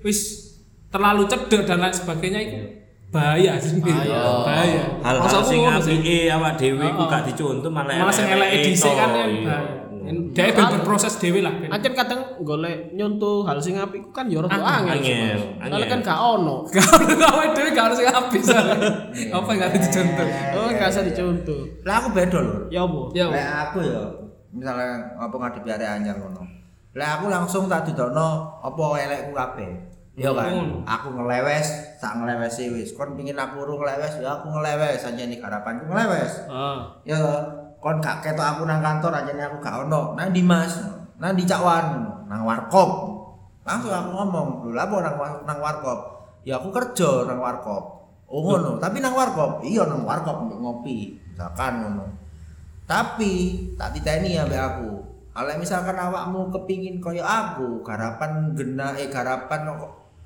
wis 0.06 0.18
terlalu 0.88 1.26
cedek 1.26 1.66
dan 1.66 1.82
lain 1.82 1.94
sebagainya 1.94 2.40
itu 2.46 2.58
bahaya 3.12 3.58
sih 3.60 3.82
bahaya 3.82 4.22
bahaya 4.46 4.82
Hal-hal 5.02 5.20
Maksud 5.26 5.38
aku 5.42 5.46
sing 5.50 5.62
apike 5.66 6.18
awak 6.30 6.52
dhewe 6.56 6.86
ku 6.94 7.02
gak 7.10 7.22
dicontoh 7.28 7.68
malah 7.68 8.06
malah 8.06 8.14
sing 8.14 8.30
elek 8.30 8.70
dhisik 8.70 8.94
kan 8.94 9.10
ya 9.12 9.26
iya. 9.26 9.42
bahaya 9.44 9.91
dhek 10.04 10.48
ben 10.52 10.64
berproses 10.72 11.14
dhewe 11.16 11.40
lah 11.40 11.54
Ancen 11.68 11.92
kadang 11.92 12.20
golek 12.40 12.90
nyontoh 12.92 13.42
hal 13.42 13.56
sing 13.56 13.76
apik 13.76 14.10
kan 14.10 14.26
yo 14.26 14.40
rada 14.40 14.58
angel. 14.58 15.38
angel. 15.58 15.82
kan 15.86 15.98
gak 16.00 16.18
ono. 16.18 16.66
kalau 16.74 17.28
awake 17.32 17.52
dhewe 17.52 17.70
gak 17.70 17.84
harus 17.88 17.98
habis 18.02 18.46
apa 19.28 19.48
enggak 19.48 19.68
ada 19.70 19.78
dicontoh 19.78 20.26
Oh, 20.52 20.68
gak 20.68 20.88
usah 20.88 21.04
dicontoh. 21.04 21.60
Lah 21.82 21.94
aku 21.98 22.08
beda 22.10 22.38
lho. 22.38 22.56
Ya 22.68 22.82
apa? 22.82 23.00
ya 23.12 23.26
Lek 23.28 23.46
aku 23.62 23.78
ya 23.82 24.02
misalnya 24.52 24.90
apa 25.16 25.34
ngadepi 25.34 25.68
arek 25.70 25.88
anyar 25.90 26.16
ngono. 26.16 26.42
Lek 26.92 27.08
aku 27.10 27.24
langsung 27.26 27.64
tak 27.66 27.88
didokno 27.88 28.28
apa 28.60 28.82
elekku 29.00 29.32
kabeh. 29.32 29.70
Ya 30.12 30.28
kan, 30.28 30.52
Hmm. 30.52 30.84
aku 30.84 31.08
ngelewes, 31.08 31.68
tak 31.96 32.20
ngelewesi 32.20 32.68
wis. 32.68 32.92
Kon 32.92 33.16
pengin 33.16 33.32
aku 33.32 33.64
uru 33.64 33.80
ngelewes, 33.80 34.20
ya 34.20 34.36
aku 34.36 34.52
ngelewes 34.52 35.00
aja 35.00 35.24
nih 35.24 35.40
harapanku 35.40 35.88
ngelewes. 35.88 36.52
Ah. 36.52 36.84
Ya 37.00 37.16
kon 37.82 37.98
gak 37.98 38.22
ketok 38.22 38.46
aku 38.46 38.62
nang 38.62 38.78
kantor 38.78 39.10
aja 39.10 39.34
nih 39.34 39.44
aku 39.50 39.58
gak 39.58 39.90
ono. 39.90 40.14
Nang 40.14 40.30
di 40.30 40.38
Mas, 40.46 40.78
nang 41.18 41.34
di 41.34 41.42
Cakwan, 41.42 42.06
nang 42.30 42.46
warkop. 42.46 43.10
Langsung 43.66 43.90
aku 43.90 44.10
ngomong, 44.14 44.48
lho 44.70 44.74
lah 44.74 44.86
nang 44.86 45.16
nang 45.42 45.58
warkop? 45.58 45.98
Ya 46.46 46.62
aku 46.62 46.70
kerja 46.70 47.26
nang 47.26 47.42
warkop. 47.42 48.06
Oh 48.32 48.40
ngono, 48.40 48.80
tapi 48.80 49.02
nang 49.02 49.12
warkop, 49.12 49.60
iya 49.66 49.84
nang 49.84 50.06
warkop 50.06 50.46
untuk 50.46 50.62
ngopi, 50.62 51.20
misalkan 51.34 51.84
ngono. 51.84 52.06
Tapi 52.86 53.32
tak 53.76 53.92
diteni 53.98 54.38
ya 54.38 54.46
mbak 54.46 54.62
aku. 54.62 54.90
Kalau 55.32 55.52
misalkan 55.56 55.96
awakmu 55.96 56.52
kepingin 56.52 57.00
koyo 57.02 57.24
aku, 57.24 57.82
garapan 57.84 58.52
gena 58.56 58.94
eh 58.96 59.08
garapan 59.08 59.64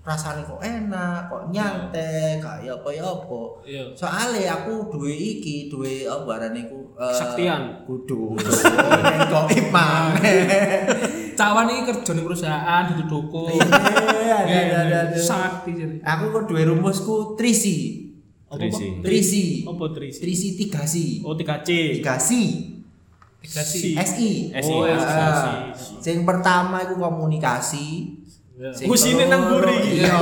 rasane 0.06 0.46
kok 0.46 0.62
enak, 0.62 1.26
kok 1.26 1.50
nyantai, 1.50 2.38
kayak 2.38 2.78
apa 2.78 2.88
ya 2.94 3.02
apa. 3.02 3.42
Iya. 3.66 3.84
Soale 3.98 4.46
aku 4.46 4.86
duwe 4.94 5.10
iki, 5.10 5.66
duwe 5.66 6.06
apa 6.06 6.38
arane 6.38 6.70
ku 6.70 6.94
eh, 6.94 7.10
Kesaktian. 7.10 7.82
kudu. 7.82 8.38
Kok 9.34 9.46
imam. 9.50 10.14
cawan 11.36 11.68
iki 11.68 11.82
kerja 11.90 12.10
ning 12.16 12.24
perusahaan 12.24 12.82
di 12.96 13.04
toko 13.04 13.44
Iya, 13.52 14.38
iya, 14.48 14.80
iya, 14.88 15.00
sakti 15.20 15.76
jadi 15.76 16.00
Aku 16.00 16.32
kok 16.32 16.48
duwe 16.48 16.64
rumusku 16.64 17.36
trisi. 17.36 18.08
Trisi. 18.46 19.02
Trisi. 19.02 19.44
Apa 19.68 19.90
trisi? 19.92 20.22
Trisi 20.22 20.48
tiga 20.56 20.86
si. 20.86 21.20
Oh, 21.26 21.34
3C. 21.36 21.98
Tiga 22.00 22.16
si. 22.16 22.42
tiga 23.42 23.62
Si. 23.62 23.92
SI. 23.92 24.30
SI. 24.54 24.70
Oh. 24.70 24.86
SI. 24.86 25.52
Sing 26.00 26.22
pertama 26.24 26.80
iku 26.86 26.96
komunikasi. 26.96 28.16
Sing 28.56 28.88
Usine 28.88 29.28
nang 29.28 29.52
iki. 29.52 30.00
Iya, 30.00 30.16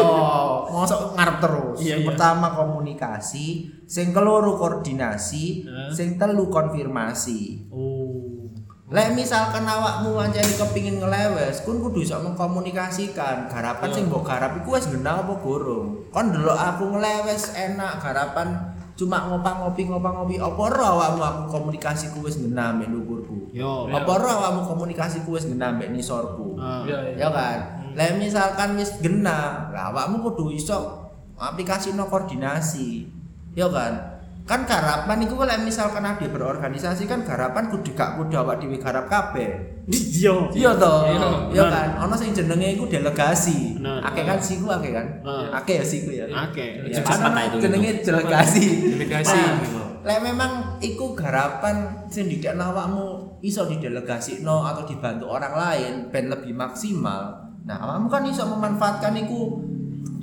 mosok 0.67 1.15
ngarep 1.15 1.37
terus. 1.39 1.79
Iya, 1.79 2.03
iya. 2.03 2.07
pertama 2.07 2.51
komunikasi, 2.51 3.71
sing 3.87 4.11
keloro 4.11 4.59
koordinasi, 4.59 5.63
Hah? 5.71 5.91
sing 5.95 6.19
telu 6.19 6.51
konfirmasi. 6.51 7.71
Oh. 7.71 8.51
Lek 8.91 9.15
misalkan 9.15 9.65
awakmu 9.65 10.19
ancen 10.19 10.45
kepingin 10.45 10.99
ngelewes, 10.99 11.63
kun 11.63 11.79
kudu 11.79 12.03
iso 12.03 12.21
mengkomunikasikan 12.21 13.49
garapan 13.49 13.91
sing 13.91 14.11
mbok 14.11 14.27
garap 14.27 14.55
iku 14.61 14.77
wis 14.77 14.91
ngena 14.91 15.23
apa 15.23 15.35
gorong. 15.39 16.11
Kon 16.11 16.35
ndelok 16.35 16.59
aku 16.59 16.85
ngelewes 16.95 17.55
enak 17.55 18.03
garapan 18.03 18.75
cuma 18.95 19.27
ngopang-ngopi 19.27 19.91
ngopang-ngopi 19.91 20.39
apa 20.39 20.61
ora 20.71 20.87
awakmu 20.95 21.23
aku 21.27 21.43
komunikasiku 21.59 22.23
wis 22.23 22.39
ngena 22.39 22.71
mbek 22.79 22.91
ndukurku. 22.95 23.51
Yo. 23.51 23.91
Apa 23.91 24.11
ora 24.15 24.31
awakmu 24.39 24.63
komunikasiku 24.63 25.35
wis 25.35 25.51
ngena 25.51 25.75
mbek 25.75 25.91
nisorku. 25.91 26.55
Iya, 26.87 27.19
iya. 27.19 27.27
Ya 27.27 27.29
kan? 27.35 27.59
Lek 27.95 28.19
misalkan 28.19 28.75
wis 28.75 28.99
gena, 28.99 29.71
lah 29.71 29.95
awakmu 29.95 30.19
kudu 30.27 30.51
iso 30.51 31.07
aplikasi 31.39 31.95
no 31.95 32.11
koordinasi. 32.11 33.07
Ya 33.55 33.71
kan? 33.71 34.15
Kan 34.45 34.69
garapan 34.69 35.25
iku 35.25 35.41
lek 35.49 35.65
misalkan 35.65 36.05
ade 36.05 36.29
berorganisasi 36.29 37.09
kan 37.09 37.25
garapan 37.25 37.73
kudu 37.73 37.97
gak 37.97 38.21
kudu 38.21 38.37
awak 38.37 38.61
dhewe 38.61 38.77
garap 38.77 39.09
kabeh. 39.09 39.81
Iya. 39.89 40.53
Iya 40.53 40.71
toh. 40.77 41.09
Iya. 41.09 41.29
Ya 41.55 41.65
kan? 41.71 41.89
Ono 42.05 42.15
sing 42.19 42.37
jenenge 42.37 42.77
iku 42.77 42.85
delegasi. 42.85 43.81
Akeh 43.81 44.27
kan 44.27 44.37
siku 44.37 44.69
akeh 44.69 44.93
kan? 44.93 45.07
Akeh 45.55 45.81
ya 45.81 45.85
siku 45.87 46.13
ya. 46.13 46.29
Ya, 46.29 47.01
kan 47.01 47.25
ono 47.25 47.33
lah 47.33 47.45
itu. 47.49 47.57
jenenge 47.63 48.05
delegasi. 48.05 48.65
Delegasi. 48.99 49.39
Nah, 49.39 49.85
Lek 50.05 50.21
memang 50.21 50.77
iku 50.85 51.17
garapan 51.17 52.05
sing 52.13 52.29
didekno 52.29 52.61
awakmu 52.77 53.41
iso 53.41 53.65
didelegasikno 53.65 54.69
atau 54.69 54.85
dibantu 54.85 55.33
orang 55.33 55.57
lain 55.57 55.95
ben 56.13 56.29
lebih 56.29 56.53
maksimal. 56.53 57.44
Nah, 57.65 57.77
awakmu 57.81 58.13
kan 58.13 58.29
iso 58.29 58.45
memanfaatkan 58.45 59.17
iku 59.25 59.57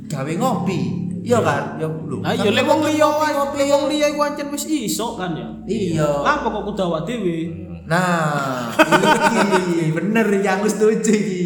gawe 0.05 0.31
ngopi. 0.37 1.09
Iya 1.21 1.41
kan? 1.41 1.81
Ya 1.81 1.89
lho. 1.89 2.21
Ah, 2.21 2.33
iya 2.37 2.49
lek 2.49 2.65
wong 2.65 2.81
liya 2.85 3.09
lek 3.09 3.67
wong 3.69 3.85
liya 3.89 4.13
iku 4.13 4.21
ancen 4.25 4.49
wis 4.53 4.65
iso 4.69 5.17
kan 5.17 5.33
ya. 5.33 5.49
Iya. 5.65 6.21
Apa 6.21 6.49
kok 6.49 6.63
kudu 6.69 6.81
awak 6.85 7.09
dhewe? 7.09 7.49
Nah, 7.89 8.69
iki 8.77 9.89
bener 9.97 10.25
iki 10.29 10.49
aku 10.49 10.65
setuju 10.69 11.13
iki. 11.13 11.43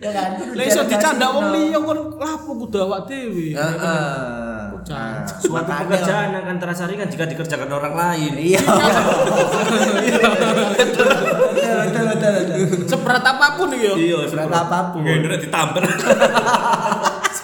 Ya 0.00 0.10
kan? 0.12 0.56
Lek 0.56 0.72
iso 0.72 0.88
dicandak 0.88 1.32
wong 1.32 1.52
liya 1.52 1.80
kon 1.84 2.16
lapo 2.16 2.50
kudu 2.64 2.76
awak 2.88 3.04
dhewe? 3.08 3.52
Heeh. 3.52 4.55
Jangan. 4.86 5.18
Nah, 5.18 5.34
Suatu 5.36 5.50
makanya- 5.66 5.82
pekerjaan 5.84 6.30
akan 6.36 6.56
terasa 6.56 6.82
ringan 6.86 7.08
jika 7.10 7.24
dikerjakan 7.26 7.66
orang 7.68 7.94
lain. 7.94 8.32
Iya. 8.38 8.62
betul, 11.82 12.04
betul. 12.06 12.34
Seberat 12.86 13.24
apa 13.24 13.46
pun 13.54 13.68
yo. 13.74 13.94
Iya, 13.94 14.18
Berat 14.28 14.52
apa 14.52 14.78
pun. 14.92 15.02
Ya, 15.02 15.12
ini 15.16 15.26
ditampar. 15.36 15.82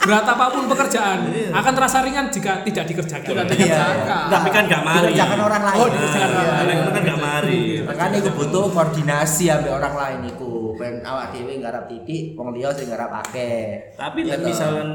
berat 0.02 0.26
apa 0.26 0.50
pun 0.50 0.66
pekerjaan 0.66 1.30
akan 1.54 1.72
terasa 1.72 2.02
ringan 2.02 2.26
jika 2.26 2.66
tidak 2.66 2.90
dikerjakan 2.90 3.22
Tidak 3.22 3.44
Iya. 3.44 3.52
dikerjakan. 3.52 4.24
Tapi 4.30 4.48
kan 4.50 4.62
gak 4.66 4.82
mari. 4.82 5.06
Dikerjakan 5.08 5.40
orang 5.40 5.62
lain. 5.62 5.78
Oh, 5.78 5.88
dikerjakan 5.88 6.30
orang 6.32 6.50
lain. 6.58 6.74
itu 6.74 6.90
kan 6.90 7.02
gak 7.04 7.20
mari. 7.20 7.62
Makanya 7.82 8.16
iku 8.18 8.30
butuh 8.32 8.64
koordinasi 8.70 9.44
ambek 9.48 9.72
orang 9.72 9.94
lain 9.94 10.20
iku. 10.28 10.50
Ben 10.74 11.02
awak 11.02 11.30
dhewe 11.30 11.52
nggarap 11.54 11.86
titik, 11.86 12.34
wong 12.34 12.50
liya 12.50 12.70
sing 12.70 12.86
nggarap 12.86 13.14
akeh. 13.20 13.94
Tapi 13.94 14.18
Iya 14.24 14.38
misalkan 14.38 14.88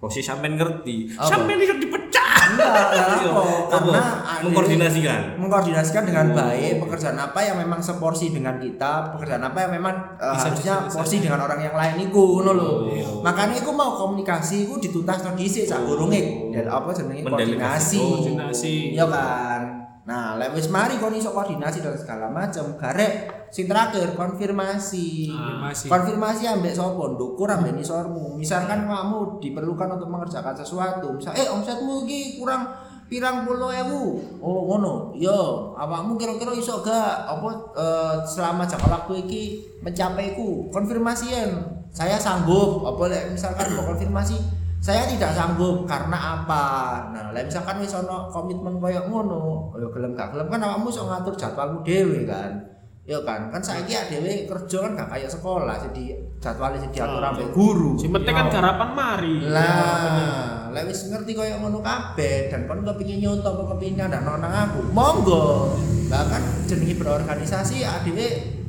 posisi 0.00 0.24
sampean 0.24 0.56
ngerti, 0.56 1.12
sampean 1.12 1.60
iso 1.60 1.76
dipecah. 1.76 2.28
Enggak, 2.50 2.72
Iya. 2.96 3.04
apa? 3.30 3.42
Karena 3.70 4.02
mengkoordinasikan. 4.42 5.20
mengkoordinasikan 5.36 6.02
dengan 6.02 6.26
Oh. 6.26 6.36
baik 6.36 6.72
pekerjaan 6.80 7.14
apa 7.14 7.40
yang 7.40 7.56
memang 7.56 7.78
seporsi 7.78 8.26
dengan 8.28 8.56
kita, 8.56 9.12
pekerjaan 9.12 9.44
apa 9.44 9.58
yang 9.60 9.72
memang 9.72 9.94
eh, 10.16 10.32
Bisa, 10.32 10.44
harusnya 10.48 10.74
bisa, 10.78 10.86
bisa. 10.88 10.96
porsi 10.96 11.16
dengan 11.20 11.40
orang 11.40 11.60
yang 11.60 11.74
lain 11.74 11.96
iku 12.02 12.22
ngono 12.34 12.52
lho. 12.52 12.66
Oh. 12.66 13.20
Makanya 13.20 13.54
iku 13.56 13.70
mau 13.70 13.94
komunikasi 13.94 14.66
iku 14.66 14.78
dituntasno 14.78 15.32
dhisik 15.32 15.64
sak 15.64 15.84
gurunge 15.84 16.50
dan 16.50 16.66
apa 16.66 16.90
jenenge 16.90 17.22
koordinasi. 17.22 18.00
Koordinasi. 18.00 18.74
Iya 18.96 19.06
kan. 19.06 19.60
Nah, 20.02 20.34
lek 20.34 20.50
wis 20.52 20.66
mari 20.66 20.96
kon 20.96 21.14
iso 21.14 21.30
koordinasi 21.30 21.78
dan 21.78 21.94
segala 21.94 22.26
macam, 22.26 22.74
garek 22.74 23.39
sing 23.50 23.66
terakhir 23.66 24.14
konfirmasi. 24.14 25.26
Konfirmasi. 25.34 25.86
Konfirmasi 25.90 26.42
ambek 26.46 26.72
sapa? 26.72 27.02
Ndukur 27.18 27.50
ambek 27.50 27.74
nisormu. 27.74 28.38
Misalkan 28.38 28.86
kamu 28.86 29.42
diperlukan 29.42 29.98
untuk 29.98 30.08
mengerjakan 30.08 30.54
sesuatu, 30.54 31.18
misal 31.18 31.34
eh 31.34 31.50
omsetmu 31.50 32.06
iki 32.06 32.38
kurang 32.38 32.70
pirang 33.10 33.42
puluh 33.42 33.74
ewu. 33.74 34.22
Oh 34.38 34.70
ngono. 34.70 35.10
Yo 35.18 35.74
awakmu 35.74 36.14
kira-kira 36.14 36.54
iso 36.54 36.78
gak? 36.78 37.26
Apa 37.26 37.74
eh, 37.74 38.14
selama 38.22 38.62
jangka 38.62 38.86
waktu 38.86 39.26
iki 39.26 39.42
mencapaiku 39.82 40.70
konfirmasian 40.70 41.58
saya 41.90 42.14
sanggup. 42.14 42.86
Apa 42.86 43.10
lek 43.10 43.34
misalkan 43.34 43.74
mau 43.74 43.90
konfirmasi 43.90 44.38
saya 44.78 45.10
tidak 45.10 45.34
sanggup. 45.34 45.90
Karena 45.90 46.38
apa? 46.38 46.66
Nah 47.10 47.34
lek 47.34 47.50
misalkan 47.50 47.82
wis 47.82 47.90
ono 47.98 48.30
komitmen 48.30 48.78
koyo 48.78 49.02
ngono 49.10 49.74
yo 49.74 49.90
gelem 49.90 50.14
gak 50.14 50.30
gelem. 50.30 50.46
Kan 50.46 50.62
awakmu 50.62 50.86
iso 50.94 51.02
ngatur 51.10 51.34
jadwalmu 51.34 51.82
dhewe 51.82 52.22
kan 52.30 52.69
ya 53.10 53.18
kan? 53.26 53.50
Kan 53.50 53.58
saiki 53.58 53.98
dhewe 54.06 54.46
kerja 54.46 54.78
kan 54.86 54.94
gak 54.94 55.08
kayak 55.10 55.30
sekolah 55.34 55.74
jadi 55.90 56.14
jadwalnya 56.38 56.78
jadi 56.86 56.94
diatur 57.02 57.22
ambek 57.26 57.48
guru. 57.50 57.98
Sing 57.98 58.14
penting 58.14 58.30
kan 58.30 58.46
garapan 58.46 58.90
mari. 58.94 59.36
lah 59.50 60.70
lek 60.70 60.86
wis 60.86 61.10
ngerti 61.10 61.34
koyo 61.34 61.58
ngono 61.58 61.82
kabeh 61.82 62.46
dan 62.46 62.70
kon 62.70 62.86
kepengin 62.86 63.18
nyontoh 63.18 63.50
apa 63.58 63.62
kepengin 63.74 64.06
ngandakno 64.06 64.38
nang 64.38 64.54
aku 64.70 64.80
monggo. 64.94 65.74
Lah 66.06 66.22
kan 66.30 66.42
jenenge 66.70 66.94
berorganisasi 66.94 67.82
dhewe 68.06 68.60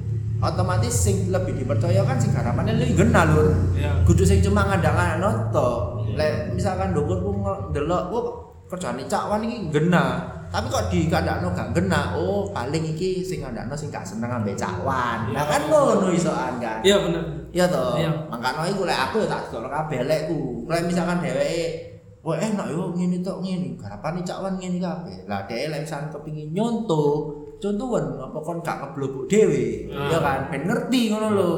otomatis 0.41 0.97
sing 0.97 1.29
lebih 1.29 1.53
dipercaya 1.61 2.01
kan 2.01 2.17
sing 2.17 2.33
garapane 2.33 2.73
lebih 2.73 2.97
genah 2.97 3.29
lur. 3.29 3.53
Iya. 3.77 4.01
kudu 4.09 4.25
sing 4.25 4.41
cuma 4.41 4.65
ngandang-ngandang 4.65 5.53
to 5.53 5.69
lek 6.17 6.49
misalkan 6.57 6.97
ndukurku 6.97 7.29
ndelok 7.69 8.09
kok 8.09 8.25
kerjane 8.73 9.05
cakwan 9.05 9.45
iki 9.45 9.69
genah 9.69 10.40
tapi 10.51 10.67
kok 10.67 10.85
di 10.91 11.07
kandakno 11.07 11.47
gak 11.55 11.71
genah 11.71 12.11
oh 12.13 12.51
paling 12.51 12.83
iki 12.83 13.23
sing 13.23 13.39
ngandakno 13.39 13.71
sing 13.71 13.87
gak 13.87 14.03
seneng 14.03 14.27
ambek 14.27 14.59
cakwan 14.59 15.31
nah 15.31 15.47
kan 15.47 15.63
ngono 15.71 16.11
isokan 16.11 16.59
kan 16.59 16.79
Iya 16.81 16.97
bener. 16.97 17.23
Iya 17.53 17.65
toh. 17.69 17.93
Iya. 17.99 18.11
Makanya 18.31 18.65
iku 18.71 18.83
lek 18.87 18.99
aku 18.99 19.15
ya 19.23 19.27
tak 19.29 19.41
delok 19.53 19.71
kabeh 19.71 19.99
lekku. 20.07 20.65
Lek 20.65 20.81
misalkan 20.87 21.19
dheweke 21.21 21.91
Wah 22.21 22.37
enak 22.37 22.69
yo 22.69 22.93
ngene 22.93 23.17
tok 23.25 23.41
ngene, 23.41 23.73
garapane 23.81 24.21
cakwan 24.21 24.53
ngene 24.61 24.77
kabeh. 24.77 25.25
Lah 25.25 25.41
dhek 25.49 25.73
lek 25.73 25.89
misalkan 25.89 26.13
kepengin 26.13 26.53
nyonto, 26.53 27.33
contohan 27.57 28.13
apa 28.21 28.37
kon 28.45 28.61
gak 28.61 28.77
keblobok 28.77 29.25
dhewe. 29.25 29.89
Ya 29.89 30.21
kan, 30.21 30.53
ben 30.53 30.69
ngerti 30.69 31.09
ngono 31.09 31.27
lho. 31.33 31.51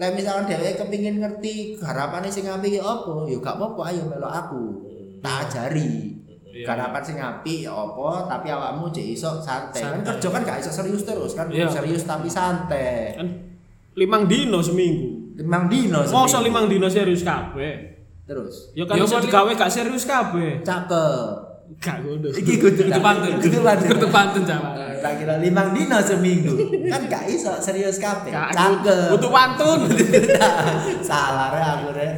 Lek 0.00 0.16
misalkan 0.16 0.48
dheweke 0.48 0.80
kepengin 0.80 1.20
ngerti 1.20 1.76
garapane 1.76 2.32
sing 2.32 2.48
apik 2.48 2.80
apa, 2.80 3.28
ya 3.28 3.36
gak 3.44 3.60
apa-apa 3.60 3.92
ayo 3.92 4.08
melok 4.08 4.32
aku. 4.32 4.64
Tak 5.20 5.52
ajari. 5.52 6.16
Garapan 6.52 7.02
sing 7.02 7.16
apik 7.16 7.62
ya 7.62 7.72
apa, 7.72 8.08
tapi 8.26 8.46
awakmu 8.48 8.88
jek 8.88 9.06
iso 9.10 9.38
santai. 9.38 9.78
Kan 9.78 9.90
Santai. 9.96 10.06
kerja 10.14 10.28
kan 10.28 10.40
gak 10.42 10.58
iso 10.58 10.70
serius 10.70 11.02
terus 11.02 11.32
kan, 11.32 11.46
Iya. 11.46 11.66
serius 11.66 12.02
tapi 12.02 12.26
santai. 12.26 13.14
Kan 13.14 13.28
limang 13.92 14.26
dino 14.26 14.58
seminggu. 14.58 15.34
Limang 15.36 15.66
dino 15.66 16.02
Mosok 16.02 16.26
seminggu. 16.26 16.46
limang 16.46 16.64
dino 16.66 16.86
serius 16.86 17.22
kabeh. 17.22 17.74
terus 18.22 18.70
Ya 18.72 18.84
kan 18.84 18.94
Ya, 18.94 19.02
iso 19.02 19.16
Pak. 19.16 19.24
digawe 19.26 19.50
gak 19.52 19.66
serius 19.68 20.04
kabeh. 20.04 20.62
cakep 20.62 21.49
Gak 21.78 22.02
ngono. 22.02 22.28
iki 22.30 22.58
kudu 22.58 22.82
Kudu 22.86 22.98
pantun. 22.98 23.32
kudu 23.38 23.58
pantun 23.62 23.88
Kudu 23.88 24.06
pantun 24.08 24.42
Jawa. 24.42 24.70
tak 25.00 25.16
kira 25.16 25.40
limang 25.40 25.72
dino 25.72 25.96
seminggu 25.96 26.52
kan 26.86 27.08
gak 27.08 27.24
iso 27.26 27.56
serius 27.56 27.96
kabeh 27.96 28.28
cakep 28.28 29.16
Butuh 29.16 29.30
pantun. 29.30 29.80
salah 31.08 31.48
re 31.50 31.60
aku 31.62 31.88
re 31.94 32.08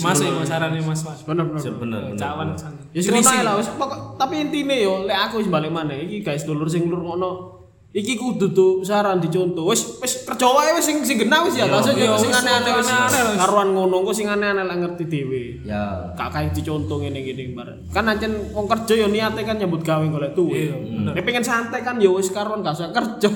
Mas 0.00 0.18
ya 0.18 0.30
mas 0.30 0.48
sarane 0.48 0.78
Mas 0.80 1.00
Mas. 1.02 1.20
Bener 1.22 1.44
bener. 1.44 1.72
Bener, 1.76 2.00
Cawan. 2.16 2.48
Ya 2.90 3.00
sing 3.00 3.20
lah 3.42 3.54
wis 3.54 3.68
pokok 3.70 4.16
tapi 4.16 4.40
intine 4.40 4.80
yo 4.80 5.02
lek 5.02 5.18
aku 5.28 5.42
wis 5.42 5.48
balik 5.48 5.68
maneh 5.68 6.00
iki 6.00 6.22
guys 6.22 6.42
dulur 6.42 6.64
sing 6.64 6.86
lur 6.86 7.02
ngono 7.02 7.53
iki 7.94 8.18
kudu 8.18 8.50
tuh 8.50 8.82
saran 8.82 9.22
dicontoh. 9.22 9.70
Wis 9.70 10.02
wis 10.02 10.26
kerja 10.26 10.50
wae 10.50 10.74
wis 10.74 10.82
sing 10.82 10.98
sing 11.06 11.14
genah 11.14 11.46
wis 11.46 11.54
ya 11.54 11.70
Iya, 11.70 11.78
langsung 11.78 11.94
iya, 11.94 12.18
sing 12.18 12.34
aneh-aneh 12.34 12.72
wis. 12.74 12.90
karuan 13.38 13.70
ngono 13.70 14.02
kok 14.02 14.14
sing 14.18 14.26
aneh-aneh 14.26 14.66
lek 14.66 14.78
ngerti 14.82 15.04
dhewe. 15.06 15.42
Ya. 15.62 16.10
Gak 16.18 16.34
kayak 16.34 16.50
dicontoh 16.58 16.98
ngene 16.98 17.22
ngene 17.22 17.54
bareng 17.54 17.78
kan 17.94 18.10
ancen 18.10 18.50
wong 18.50 18.66
kerja 18.66 18.94
yo 18.98 19.06
niate 19.06 19.46
kan 19.46 19.54
nyambut 19.54 19.86
gawe 19.86 20.02
golek 20.02 20.34
duit. 20.34 20.74
Iya, 20.74 21.14
nek 21.14 21.22
pengen 21.22 21.46
santai 21.46 21.86
kan 21.86 22.02
yo 22.02 22.18
wis 22.18 22.34
karuan 22.34 22.66
gak 22.66 22.74
usah 22.74 22.90
kerja. 22.90 23.30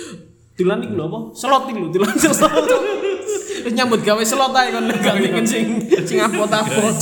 Dilan 0.58 0.82
iki 0.82 0.90
lho 0.96 1.06
apa? 1.06 1.18
Slot 1.38 1.70
iki 1.70 1.78
lho, 1.78 1.86
dilan 1.92 2.16
slot. 2.18 2.66
Wis 3.62 3.72
nyambut 3.76 4.00
gawe 4.00 4.22
slot 4.24 4.56
ae 4.56 4.72
kon 4.72 4.88
gak 4.88 5.16
sing 5.44 5.84
sing 6.02 6.18
apot-apot. 6.18 6.96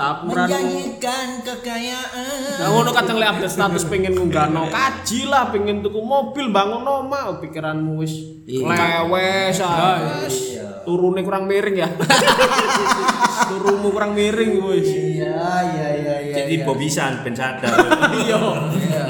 Tapuran. 0.00 0.48
menjanjikan 0.48 1.28
kekayaan 1.44 2.40
Nah 2.56 2.68
ngono 2.72 2.90
kadang 2.90 3.20
lek 3.20 3.28
update 3.36 3.52
status 3.52 3.84
pengen 3.84 4.16
ngunggahno 4.16 4.72
kaji 4.72 5.28
lah, 5.28 5.52
pengen 5.52 5.84
tuku 5.84 6.00
mobil, 6.00 6.48
bangun 6.48 6.80
omah, 6.80 7.22
oh, 7.28 7.36
pikiranmu 7.36 8.00
wis 8.00 8.16
Iya. 8.48 8.64
lewes 8.66 9.60
ah. 9.60 10.24
Wis. 10.24 10.56
Turune 10.82 11.20
kurang 11.22 11.44
miring 11.46 11.76
ya. 11.76 11.88
Turumu 13.50 13.92
kurang 13.92 14.16
miring 14.16 14.58
wis. 14.58 14.88
iya 14.88 15.36
iya 15.62 15.88
iya 15.94 16.16
iya 16.24 16.34
Jadi 16.34 16.54
iya. 16.58 16.64
bobisan 16.66 17.20
ben 17.22 17.36
sadar. 17.36 17.70
Iya. 18.16 18.40
Iya. 18.74 19.04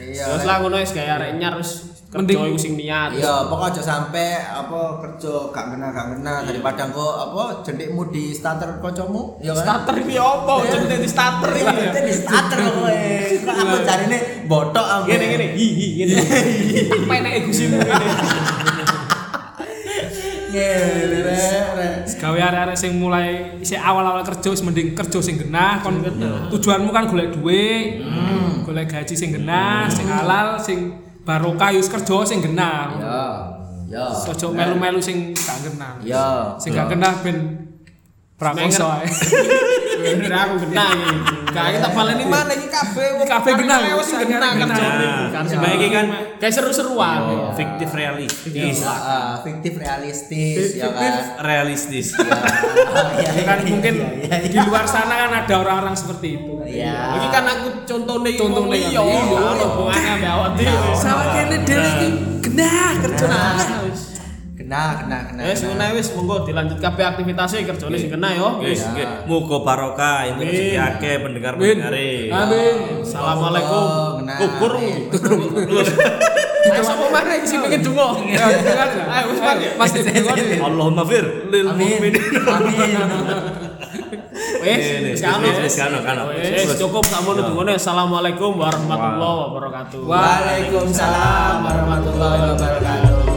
Iya. 0.00 0.24
Lah 0.46 0.56
ngono 0.62 0.80
wis 0.80 0.94
gaya 0.94 1.20
arek 1.20 1.36
nyar 1.36 1.60
wis 1.60 1.91
Mending- 2.12 2.44
iku 2.44 2.60
sing 2.60 2.76
niat. 2.76 3.16
Iya, 3.16 3.48
pokoknya 3.48 3.72
aja 3.72 3.82
sampai 3.88 4.36
apa 4.44 5.00
kerja 5.00 5.48
gak 5.48 5.64
kena 5.72 5.88
gak 5.96 6.06
kena 6.12 6.34
daripada 6.44 6.92
kok 6.92 7.14
apa 7.24 7.64
jendikmu 7.64 8.12
di 8.12 8.36
starter 8.36 8.84
kancamu, 8.84 9.40
ya 9.40 9.56
kan? 9.56 9.64
Starter 9.64 9.96
iki 10.04 10.20
opo? 10.20 10.60
Jenenge 10.68 10.96
di 11.00 11.08
starter 11.08 11.50
iki. 11.56 11.72
Di 12.04 12.12
starter 12.12 12.58
kowe. 12.68 13.00
Kok 13.48 13.64
aku 13.64 13.80
jarine 13.88 14.18
botok 14.44 14.84
aku. 14.84 15.08
Gini 15.08 15.24
gini, 15.24 15.46
hi 15.56 15.66
hi 15.72 15.86
gini. 15.96 16.14
Apa 17.08 17.40
gusimu 17.48 17.76
ngene. 17.80 18.06
Ngene 20.52 21.04
re 21.08 21.20
re. 21.24 21.88
Gawe 22.12 22.38
arek-arek 22.38 22.76
sing 22.76 23.00
mulai 23.00 23.56
isih 23.64 23.80
awal-awal 23.80 24.20
kerja 24.20 24.52
wis 24.52 24.60
mending 24.60 24.92
kerja 24.92 25.16
sing 25.24 25.40
genah 25.40 25.80
kon 25.80 26.04
tujuanmu 26.52 26.92
kan 26.92 27.08
golek 27.08 27.32
duit. 27.32 28.04
Golek 28.68 28.92
gaji 28.92 29.16
sing 29.16 29.32
genah, 29.32 29.88
sing 29.88 30.04
halal, 30.06 30.60
sing 30.60 30.92
barokah 31.22 31.70
wis 31.74 31.88
kerja 31.88 32.16
sing 32.26 32.38
genah. 32.42 32.98
Ya. 32.98 33.22
Ya. 33.92 34.06
Ojo 34.08 34.56
melu-melu 34.56 35.00
sing 35.04 35.36
gak 35.36 35.58
genah. 35.68 36.00
Ya. 36.00 36.56
Sing 36.56 36.72
gak 36.72 36.88
genah 36.90 37.12
ben 37.20 37.36
prakoso 38.40 38.88
ae. 38.88 39.06
Bener 40.02 40.32
aku 40.34 40.54
kena 40.66 40.84
iki. 40.90 41.14
Kayak 41.52 41.78
tak 41.84 41.92
baleni 41.92 42.24
mana 42.24 42.52
iki 42.56 42.68
kabeh 42.72 43.08
wong 43.20 43.26
Kabeh 43.28 43.52
genah, 43.60 43.78
wis 44.00 44.08
kena 44.08 44.24
Genah. 44.24 44.50
kerjane. 44.56 45.06
Kan 45.30 45.44
sebagai 45.44 45.88
kan 45.92 46.06
kayak 46.40 46.54
seru-seruan. 46.54 47.20
Fiktif 47.54 47.88
realistis. 47.92 48.76
Ah, 48.82 49.38
fiktif 49.44 49.72
realistis 49.78 50.80
ya 50.80 50.88
kan. 50.90 51.12
Realistis. 51.44 52.06
Ah, 52.18 53.08
iya, 53.20 53.30
kan 53.44 53.58
iya, 53.64 53.68
mungkin 53.68 53.94
iya, 54.20 54.36
di 54.48 54.58
luar 54.64 54.84
sana 54.88 55.14
kan 55.16 55.30
ada 55.44 55.54
orang-orang 55.60 55.94
seperti 55.96 56.40
itu. 56.40 56.52
Iya. 56.64 57.20
Iki 57.20 57.28
kan 57.28 57.44
aku 57.48 57.66
contohnya 57.84 58.30
Contohnya 58.36 58.76
iya, 58.80 59.00
kan, 59.00 59.56
hubungannya 59.60 60.10
ambek 60.18 60.30
awak 60.32 60.48
dhewe. 60.56 60.90
Sama 60.96 61.24
kene 61.36 61.56
dhewe 61.64 61.88
iki 61.88 62.08
genah 62.42 62.92
kerja. 63.00 63.26
Kena 64.72 64.96
kena 64.96 65.18
kena. 65.28 65.40
Wis 65.52 65.60
kena. 65.60 65.84
ngono 65.84 65.96
wis 66.00 66.08
monggo 66.16 66.36
dilanjut 66.48 66.78
kabeh 66.80 67.04
aktivitasnya 67.04 67.68
kerjane 67.68 67.96
sing 68.00 68.08
kena 68.08 68.28
yo. 68.32 68.56
Wis, 68.64 68.80
nggih. 68.80 69.28
Muga 69.28 69.60
barokah 69.60 70.32
itu 70.32 70.40
rezeki 70.48 70.80
akeh 70.80 71.14
pendengar-pendengare. 71.20 72.32
Amin. 72.32 73.04
Assalamualaikum. 73.04 73.84
Gugur. 74.24 74.72
Ayo 76.62 76.82
sapa 76.88 77.04
mana 77.12 77.36
iki 77.36 77.52
sing 77.52 77.60
pengen 77.60 77.84
donga? 77.84 78.16
Ayo 78.16 79.24
wis 79.28 79.40
Pak. 79.44 79.56
Mas 79.76 79.92
Allahumma 79.92 81.04
fir 81.04 81.52
lil 81.52 81.68
Amin. 81.68 81.92
mukminin. 81.92 82.22
Amin. 82.48 82.96
Wis, 84.32 84.84
wis 85.20 85.56
wis, 85.68 85.74
kano. 85.76 86.32
wis, 86.32 86.72
cukup 86.80 87.04
sakmono 87.04 87.44
dungane. 87.44 87.76
Assalamualaikum 87.76 88.56
warahmatullahi 88.56 89.36
wabarakatuh. 89.52 90.00
Waalaikumsalam 90.08 91.60
warahmatullahi 91.60 92.40
wabarakatuh. 92.56 93.31